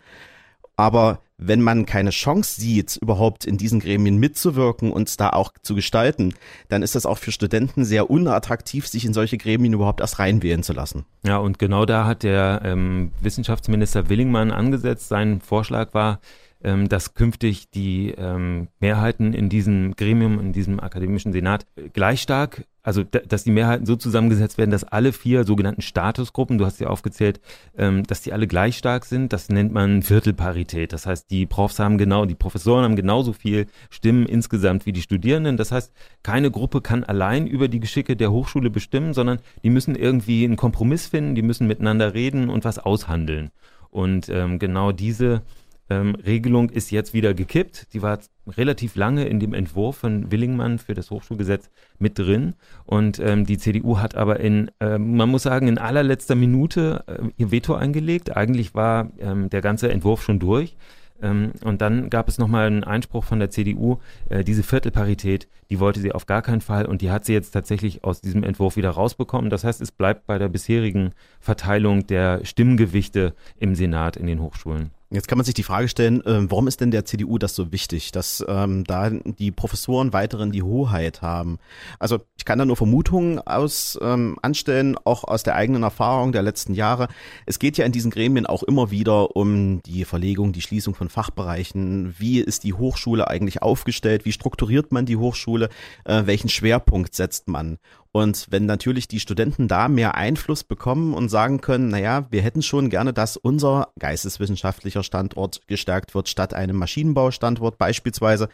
Aber 0.75 1.21
wenn 1.38 1.61
man 1.61 1.85
keine 1.85 2.11
Chance 2.11 2.61
sieht, 2.61 2.96
überhaupt 2.96 3.44
in 3.44 3.59
diesen 3.59 3.81
Gremien 3.81 4.16
mitzuwirken 4.16 4.90
und 4.90 5.20
da 5.20 5.31
auch 5.31 5.53
zu 5.62 5.75
gestalten, 5.75 6.35
dann 6.68 6.83
ist 6.83 6.94
das 6.94 7.07
auch 7.07 7.18
für 7.18 7.33
Studenten 7.33 7.85
sehr 7.85 8.11
unattraktiv, 8.11 8.87
sich 8.87 9.05
in 9.05 9.12
solche 9.12 9.37
Gremien 9.37 9.75
überhaupt 9.75 10.01
erst 10.01 10.18
reinwählen 10.18 10.62
zu 10.62 10.72
lassen. 10.72 11.05
Ja, 11.25 11.38
und 11.38 11.59
genau 11.59 11.85
da 11.85 12.07
hat 12.07 12.22
der 12.22 12.62
ähm, 12.64 13.12
Wissenschaftsminister 13.20 14.09
Willingmann 14.09 14.51
angesetzt. 14.51 15.09
Sein 15.09 15.40
Vorschlag 15.40 15.92
war, 15.92 16.20
ähm, 16.66 16.88
dass 16.88 17.14
künftig 17.14 17.70
die 17.70 18.11
ähm, 18.18 18.66
Mehrheiten 18.81 19.33
in 19.33 19.48
diesem 19.48 19.94
Gremium, 19.94 20.40
in 20.40 20.52
diesem 20.52 20.81
akademischen 20.81 21.33
Senat 21.33 21.64
äh, 21.76 21.88
gleich 21.90 22.20
stark, 22.20 22.64
also 22.83 23.05
dass 23.05 23.44
die 23.44 23.52
Mehrheiten 23.52 23.87
so 23.87 23.94
zusammengesetzt 23.94 24.59
werden, 24.59 24.72
dass 24.72 24.83
alle 24.83 25.12
vier 25.12 25.44
sogenannten 25.44 25.81
Statusgruppen, 25.81 26.59
du 26.59 26.66
hast 26.66 26.81
ja 26.81 26.88
aufgezählt, 26.88 27.40
ähm, 27.79 28.02
dass 28.02 28.22
die 28.22 28.33
alle 28.33 28.48
gleich 28.48 28.76
stark 28.76 29.05
sind. 29.05 29.33
Das 29.33 29.48
nennt 29.48 29.72
man 29.72 30.02
Viertelparität. 30.02 30.92
Das 30.92 31.07
heißt, 31.07 31.31
die 31.31 31.46
Profs 31.46 31.79
haben 31.79 31.98
genau, 31.98 32.24
die 32.24 32.35
Professoren 32.35 32.83
haben 32.83 32.96
genauso 32.96 33.33
viel 33.33 33.66
Stimmen 33.88 34.26
insgesamt 34.26 34.87
wie 34.87 34.92
die 34.92 35.02
Studierenden. 35.02 35.57
Das 35.57 35.70
heißt, 35.70 35.92
keine 36.24 36.50
Gruppe 36.50 36.81
kann 36.81 37.05
allein 37.05 37.46
über 37.46 37.68
die 37.68 37.81
Geschicke 37.81 38.16
der 38.16 38.33
Hochschule 38.33 38.70
bestimmen, 38.70 39.14
sondern 39.14 39.38
die 39.62 39.70
müssen 39.70 39.94
irgendwie 39.94 40.44
einen 40.44 40.57
Kompromiss 40.57 41.07
finden, 41.07 41.37
die 41.37 41.42
müssen 41.42 41.68
miteinander 41.68 42.12
reden 42.12 42.48
und 42.48 42.64
was 42.64 42.81
aushandeln. 42.81 43.52
Und 43.90 44.29
ähm, 44.29 44.59
genau 44.59 44.90
diese 44.90 45.42
ähm, 45.88 46.14
Regelung 46.14 46.70
ist 46.70 46.90
jetzt 46.90 47.14
wieder 47.14 47.35
gekippt. 47.35 47.92
Die 47.92 48.03
war 48.03 48.18
relativ 48.46 48.96
lange 48.96 49.27
in 49.27 49.40
dem 49.40 49.55
Entwurf 49.55 49.96
von 49.96 50.31
Willingmann 50.31 50.79
für 50.79 50.94
das 50.94 51.11
Hochschulgesetz 51.11 51.70
mit 51.99 52.18
drin. 52.18 52.55
Und 52.85 53.18
ähm, 53.18 53.46
die 53.46 53.59
CDU 53.59 53.99
hat 53.99 54.14
aber 54.14 54.40
in, 54.40 54.70
äh, 54.81 54.99
man 54.99 55.29
muss 55.29 55.44
sagen, 55.44 55.68
in 55.68 55.79
allerletzter 55.79 56.35
Minute 56.35 57.05
äh, 57.07 57.29
ihr 57.37 57.51
Veto 57.51 57.75
eingelegt. 57.75 58.37
Eigentlich 58.37 58.75
war 58.75 59.11
ähm, 59.18 59.51
der 59.51 59.61
ganze 59.61 59.90
Entwurf 59.90 60.22
schon 60.22 60.38
durch. 60.38 60.77
Ähm, 61.22 61.53
und 61.64 61.81
dann 61.81 62.11
gab 62.11 62.29
es 62.29 62.38
nochmal 62.38 62.66
einen 62.66 62.85
Einspruch 62.85 63.25
von 63.25 63.38
der 63.38 63.51
CDU, 63.51 63.99
äh, 64.29 64.44
diese 64.44 64.62
Viertelparität, 64.62 65.49
die 65.70 65.81
wollte 65.81 66.01
sie 66.01 66.12
auf 66.12 66.27
gar 66.27 66.42
keinen 66.42 66.61
Fall 66.61 66.87
und 66.87 67.01
die 67.01 67.11
hat 67.11 67.25
sie 67.25 67.33
jetzt 67.33 67.53
tatsächlich 67.53 68.05
aus 68.05 68.20
diesem 68.20 68.42
Entwurf 68.44 68.77
wieder 68.77 68.90
rausbekommen. 68.90 69.51
Das 69.51 69.64
heißt, 69.64 69.81
es 69.81 69.92
bleibt 69.92 70.27
bei 70.27 70.38
der 70.38 70.49
bisherigen 70.49 71.12
Verteilung 71.40 72.07
der 72.07 72.44
Stimmgewichte 72.44 73.35
im 73.59 73.75
Senat 73.75 74.16
in 74.16 74.27
den 74.27 74.40
Hochschulen. 74.40 74.90
Jetzt 75.09 75.29
kann 75.29 75.38
man 75.38 75.45
sich 75.45 75.55
die 75.55 75.62
Frage 75.62 75.87
stellen, 75.87 76.21
äh, 76.27 76.51
warum 76.51 76.66
ist 76.66 76.81
denn 76.81 76.90
der 76.90 77.05
CDU 77.05 77.38
das 77.38 77.55
so 77.55 77.71
wichtig, 77.71 78.11
dass 78.11 78.45
ähm, 78.49 78.83
da 78.83 79.11
die 79.11 79.53
Professoren 79.53 80.12
weiterhin 80.12 80.51
die 80.51 80.64
Hoheit 80.64 81.23
haben? 81.23 81.59
Also 82.01 82.19
ich 82.37 82.45
kann 82.45 82.59
da 82.59 82.64
nur 82.64 82.77
Vermutungen 82.77 83.38
aus 83.38 83.97
ähm, 84.03 84.37
anstellen, 84.42 84.97
auch 85.05 85.23
aus 85.23 85.45
der 85.45 85.55
eigenen 85.55 85.85
Erfahrung 85.85 86.33
der 86.33 86.42
letzten 86.42 86.75
Jahre. 86.75 87.07
Es 87.47 87.61
geht 87.61 87.79
ja 87.79 87.87
in 87.87 87.92
diesen 87.92 88.11
Gremien 88.11 88.47
auch 88.47 88.64
immer 88.64 88.90
wieder 88.90 89.37
um 89.37 89.81
die 89.85 90.05
Verlegung, 90.05 90.53
die 90.53 90.61
Schließung 90.61 90.97
von 90.97 91.09
Fachbereichen. 91.09 92.16
Wie 92.19 92.40
ist 92.40 92.64
die 92.64 92.75
Hochschule 92.75 93.29
eigentlich 93.29 93.62
aufgestellt? 93.62 94.25
Wie 94.25 94.33
strukturiert 94.33 94.90
man 94.90 95.07
die 95.07 95.16
Hochschule? 95.16 95.69
Äh, 96.05 96.27
welchen 96.27 96.49
Schwerpunkt 96.49 97.14
setzt 97.14 97.47
man? 97.47 97.79
Und 98.16 98.46
wenn 98.48 98.64
natürlich 98.64 99.09
die 99.09 99.20
Studenten 99.20 99.68
da 99.68 99.88
mehr 99.88 100.14
Einfluss 100.14 100.64
bekommen 100.64 101.12
und 101.12 101.29
sagen 101.29 101.61
können, 101.61 101.88
naja, 101.88 102.26
wir 102.31 102.40
hätten 102.40 102.62
schon 102.62 102.88
gerne, 102.88 103.12
dass 103.12 103.37
unser 103.37 103.88
geisteswissenschaftlicher 103.98 105.02
Standort 105.02 105.61
gestärkt 105.66 106.14
wird 106.14 106.31
statt 106.31 106.55
einem 106.55 106.76
Maschinenbaustandort 106.76 107.76
beispielsweise, 107.76 108.48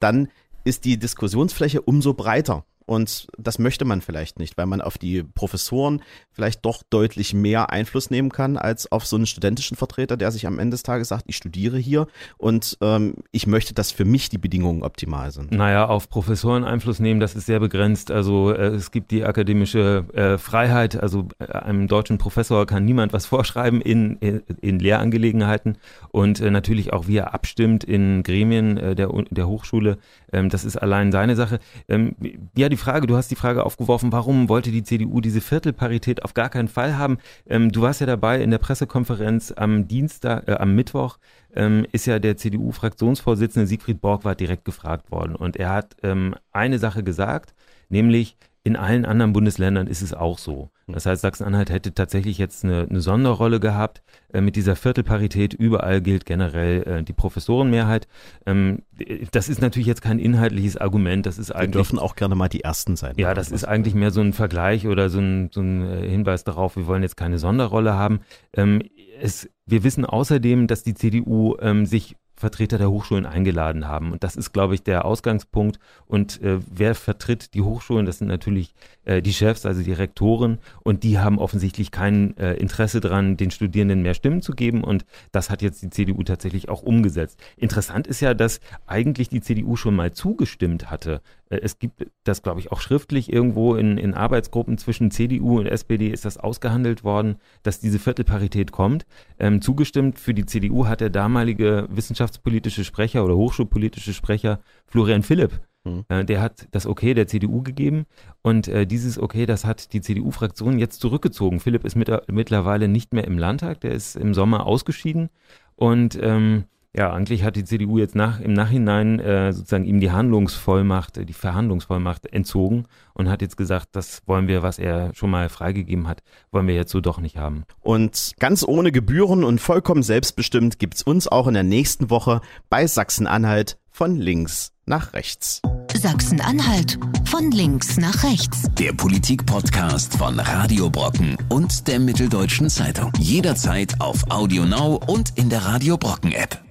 dann 0.00 0.28
ist 0.64 0.84
die 0.84 0.98
Diskussionsfläche 0.98 1.80
umso 1.80 2.12
breiter. 2.12 2.66
Und 2.86 3.26
das 3.36 3.58
möchte 3.58 3.84
man 3.84 4.00
vielleicht 4.00 4.38
nicht, 4.38 4.56
weil 4.56 4.66
man 4.66 4.80
auf 4.80 4.96
die 4.96 5.24
Professoren 5.24 6.02
vielleicht 6.30 6.64
doch 6.64 6.84
deutlich 6.88 7.34
mehr 7.34 7.70
Einfluss 7.70 8.10
nehmen 8.10 8.30
kann 8.30 8.56
als 8.56 8.90
auf 8.92 9.06
so 9.06 9.16
einen 9.16 9.26
studentischen 9.26 9.76
Vertreter, 9.76 10.16
der 10.16 10.30
sich 10.30 10.46
am 10.46 10.60
Ende 10.60 10.74
des 10.74 10.84
Tages 10.84 11.08
sagt, 11.08 11.24
ich 11.26 11.36
studiere 11.36 11.78
hier 11.78 12.06
und 12.38 12.78
ähm, 12.80 13.16
ich 13.32 13.48
möchte, 13.48 13.74
dass 13.74 13.90
für 13.90 14.04
mich 14.04 14.28
die 14.28 14.38
Bedingungen 14.38 14.84
optimal 14.84 15.32
sind. 15.32 15.50
Naja, 15.50 15.86
auf 15.86 16.08
Professoren 16.08 16.64
Einfluss 16.64 17.00
nehmen, 17.00 17.18
das 17.18 17.34
ist 17.34 17.46
sehr 17.46 17.58
begrenzt. 17.58 18.12
Also 18.12 18.52
äh, 18.52 18.68
es 18.68 18.92
gibt 18.92 19.10
die 19.10 19.24
akademische 19.24 20.04
äh, 20.14 20.38
Freiheit, 20.38 20.94
also 20.94 21.26
äh, 21.40 21.46
einem 21.52 21.88
deutschen 21.88 22.18
Professor 22.18 22.66
kann 22.66 22.84
niemand 22.84 23.12
was 23.12 23.26
vorschreiben 23.26 23.80
in, 23.80 24.16
in, 24.18 24.42
in 24.60 24.78
Lehrangelegenheiten 24.78 25.78
und 26.10 26.40
äh, 26.40 26.52
natürlich 26.52 26.92
auch 26.92 27.08
wie 27.08 27.16
er 27.16 27.34
abstimmt 27.34 27.82
in 27.82 28.22
Gremien 28.22 28.76
äh, 28.76 28.94
der, 28.94 29.10
der 29.30 29.48
Hochschule, 29.48 29.98
ähm, 30.36 30.50
das 30.50 30.64
ist 30.64 30.76
allein 30.76 31.10
seine 31.12 31.34
Sache. 31.34 31.58
Ähm, 31.88 32.14
ja, 32.56 32.68
die 32.68 32.76
Frage, 32.76 33.06
du 33.06 33.16
hast 33.16 33.30
die 33.30 33.36
Frage 33.36 33.64
aufgeworfen, 33.64 34.12
warum 34.12 34.48
wollte 34.48 34.70
die 34.70 34.82
CDU 34.82 35.20
diese 35.20 35.40
Viertelparität 35.40 36.22
auf 36.22 36.34
gar 36.34 36.50
keinen 36.50 36.68
Fall 36.68 36.98
haben? 36.98 37.18
Ähm, 37.48 37.72
du 37.72 37.80
warst 37.80 38.00
ja 38.00 38.06
dabei 38.06 38.42
in 38.42 38.50
der 38.50 38.58
Pressekonferenz 38.58 39.52
am 39.56 39.88
Dienstag, 39.88 40.46
äh, 40.46 40.52
am 40.52 40.74
Mittwoch 40.74 41.18
ähm, 41.54 41.86
ist 41.92 42.06
ja 42.06 42.18
der 42.18 42.36
CDU-Fraktionsvorsitzende 42.36 43.66
Siegfried 43.66 44.00
Borgward 44.00 44.38
direkt 44.38 44.66
gefragt 44.66 45.10
worden 45.10 45.34
und 45.34 45.56
er 45.56 45.70
hat 45.70 45.96
ähm, 46.02 46.34
eine 46.52 46.78
Sache 46.78 47.02
gesagt, 47.02 47.54
nämlich 47.88 48.36
in 48.66 48.74
allen 48.74 49.04
anderen 49.04 49.32
Bundesländern 49.32 49.86
ist 49.86 50.02
es 50.02 50.12
auch 50.12 50.38
so. 50.38 50.70
Das 50.88 51.06
heißt, 51.06 51.22
Sachsen-Anhalt 51.22 51.70
hätte 51.70 51.94
tatsächlich 51.94 52.36
jetzt 52.36 52.64
eine, 52.64 52.88
eine 52.90 53.00
Sonderrolle 53.00 53.60
gehabt 53.60 54.02
äh, 54.32 54.40
mit 54.40 54.56
dieser 54.56 54.74
Viertelparität. 54.74 55.54
Überall 55.54 56.00
gilt 56.00 56.26
generell 56.26 56.82
äh, 56.82 57.02
die 57.04 57.12
Professorenmehrheit. 57.12 58.08
Ähm, 58.44 58.82
das 59.30 59.48
ist 59.48 59.60
natürlich 59.60 59.86
jetzt 59.86 60.02
kein 60.02 60.18
inhaltliches 60.18 60.76
Argument. 60.76 61.26
Das 61.26 61.38
ist 61.38 61.52
eigentlich. 61.52 61.68
Wir 61.68 61.72
dürfen 61.74 62.00
auch 62.00 62.16
gerne 62.16 62.34
mal 62.34 62.48
die 62.48 62.64
Ersten 62.64 62.96
sein. 62.96 63.14
Ja, 63.18 63.34
das 63.34 63.52
ist 63.52 63.62
eigentlich 63.62 63.94
mehr 63.94 64.10
so 64.10 64.20
ein 64.20 64.32
Vergleich 64.32 64.88
oder 64.88 65.10
so 65.10 65.20
ein, 65.20 65.50
so 65.52 65.60
ein 65.60 65.88
äh, 65.88 66.08
Hinweis 66.08 66.42
darauf, 66.42 66.74
wir 66.74 66.88
wollen 66.88 67.04
jetzt 67.04 67.16
keine 67.16 67.38
Sonderrolle 67.38 67.94
haben. 67.94 68.18
Ähm, 68.52 68.82
es, 69.20 69.48
wir 69.64 69.84
wissen 69.84 70.04
außerdem, 70.04 70.66
dass 70.66 70.82
die 70.82 70.94
CDU 70.94 71.54
ähm, 71.60 71.86
sich 71.86 72.16
Vertreter 72.36 72.78
der 72.78 72.90
Hochschulen 72.90 73.24
eingeladen 73.24 73.88
haben. 73.88 74.12
Und 74.12 74.22
das 74.22 74.36
ist, 74.36 74.52
glaube 74.52 74.74
ich, 74.74 74.82
der 74.82 75.04
Ausgangspunkt. 75.04 75.78
Und 76.06 76.40
äh, 76.42 76.58
wer 76.70 76.94
vertritt 76.94 77.54
die 77.54 77.62
Hochschulen? 77.62 78.04
Das 78.04 78.18
sind 78.18 78.28
natürlich 78.28 78.74
äh, 79.04 79.22
die 79.22 79.32
Chefs, 79.32 79.64
also 79.64 79.82
die 79.82 79.92
Rektoren. 79.92 80.58
Und 80.82 81.02
die 81.02 81.18
haben 81.18 81.38
offensichtlich 81.38 81.90
kein 81.90 82.36
äh, 82.36 82.54
Interesse 82.54 83.00
daran, 83.00 83.36
den 83.38 83.50
Studierenden 83.50 84.02
mehr 84.02 84.14
Stimmen 84.14 84.42
zu 84.42 84.52
geben. 84.52 84.84
Und 84.84 85.06
das 85.32 85.48
hat 85.48 85.62
jetzt 85.62 85.82
die 85.82 85.90
CDU 85.90 86.22
tatsächlich 86.22 86.68
auch 86.68 86.82
umgesetzt. 86.82 87.40
Interessant 87.56 88.06
ist 88.06 88.20
ja, 88.20 88.34
dass 88.34 88.60
eigentlich 88.86 89.30
die 89.30 89.40
CDU 89.40 89.76
schon 89.76 89.96
mal 89.96 90.12
zugestimmt 90.12 90.90
hatte. 90.90 91.22
Äh, 91.50 91.60
es 91.62 91.78
gibt 91.78 92.06
das, 92.24 92.42
glaube 92.42 92.60
ich, 92.60 92.72
auch 92.72 92.80
schriftlich 92.80 93.32
irgendwo 93.32 93.74
in, 93.74 93.98
in 93.98 94.14
Arbeitsgruppen 94.14 94.78
zwischen 94.78 95.10
CDU 95.10 95.58
und 95.58 95.66
SPD 95.66 96.08
ist 96.08 96.24
das 96.24 96.36
ausgehandelt 96.38 97.04
worden, 97.04 97.36
dass 97.62 97.80
diese 97.80 97.98
Viertelparität 97.98 98.72
kommt. 98.72 99.06
Ähm, 99.38 99.60
zugestimmt 99.60 100.18
für 100.18 100.34
die 100.34 100.46
CDU 100.46 100.86
hat 100.86 101.00
der 101.00 101.10
damalige 101.10 101.86
wissenschaftspolitische 101.90 102.84
Sprecher 102.84 103.24
oder 103.24 103.36
hochschulpolitische 103.36 104.12
Sprecher 104.12 104.60
Florian 104.86 105.22
Philipp 105.22 105.60
Mhm. 105.86 106.04
Äh, 106.08 106.24
der 106.24 106.40
hat 106.40 106.68
das 106.72 106.86
Okay 106.86 107.14
der 107.14 107.26
CDU 107.26 107.62
gegeben 107.62 108.06
und 108.42 108.68
äh, 108.68 108.86
dieses 108.86 109.18
Okay, 109.18 109.46
das 109.46 109.64
hat 109.64 109.92
die 109.92 110.00
CDU-Fraktion 110.00 110.78
jetzt 110.78 111.00
zurückgezogen. 111.00 111.60
Philipp 111.60 111.84
ist 111.84 111.96
mit, 111.96 112.10
mittlerweile 112.28 112.88
nicht 112.88 113.12
mehr 113.14 113.24
im 113.24 113.38
Landtag, 113.38 113.80
der 113.80 113.92
ist 113.92 114.16
im 114.16 114.34
Sommer 114.34 114.66
ausgeschieden 114.66 115.30
und 115.76 116.18
ähm, 116.20 116.64
ja, 116.96 117.12
eigentlich 117.12 117.44
hat 117.44 117.56
die 117.56 117.64
CDU 117.64 117.98
jetzt 117.98 118.14
nach, 118.14 118.40
im 118.40 118.54
Nachhinein 118.54 119.20
äh, 119.20 119.52
sozusagen 119.52 119.84
ihm 119.84 120.00
die 120.00 120.10
Handlungsvollmacht, 120.10 121.28
die 121.28 121.32
Verhandlungsvollmacht 121.32 122.26
entzogen 122.32 122.86
und 123.12 123.28
hat 123.28 123.42
jetzt 123.42 123.56
gesagt, 123.56 123.88
das 123.92 124.22
wollen 124.26 124.48
wir, 124.48 124.62
was 124.62 124.78
er 124.78 125.14
schon 125.14 125.30
mal 125.30 125.48
freigegeben 125.50 126.08
hat, 126.08 126.22
wollen 126.50 126.66
wir 126.66 126.74
jetzt 126.74 126.92
so 126.92 127.00
doch 127.00 127.20
nicht 127.20 127.36
haben. 127.36 127.64
Und 127.80 128.32
ganz 128.38 128.64
ohne 128.66 128.92
Gebühren 128.92 129.44
und 129.44 129.60
vollkommen 129.60 130.02
selbstbestimmt 130.02 130.78
gibt's 130.78 131.02
uns 131.02 131.28
auch 131.28 131.46
in 131.46 131.54
der 131.54 131.64
nächsten 131.64 132.08
Woche 132.08 132.40
bei 132.70 132.86
Sachsen-Anhalt 132.86 133.78
von 133.90 134.16
links 134.16 134.72
nach 134.86 135.12
rechts. 135.12 135.60
Sachsen-Anhalt 135.94 136.98
Von 137.24 137.50
links 137.50 137.96
nach 137.96 138.22
rechts. 138.22 138.64
Der 138.78 138.92
Politik-Podcast 138.92 140.16
von 140.16 140.38
Radio 140.38 140.88
Brocken 140.88 141.36
und 141.48 141.88
der 141.88 141.98
Mitteldeutschen 141.98 142.70
Zeitung. 142.70 143.12
Jederzeit 143.18 144.00
auf 144.00 144.30
Audio 144.30 144.64
Now 144.64 145.00
und 145.06 145.36
in 145.36 145.50
der 145.50 145.64
Radio 145.64 145.96
Brocken 145.96 146.32
App. 146.32 146.65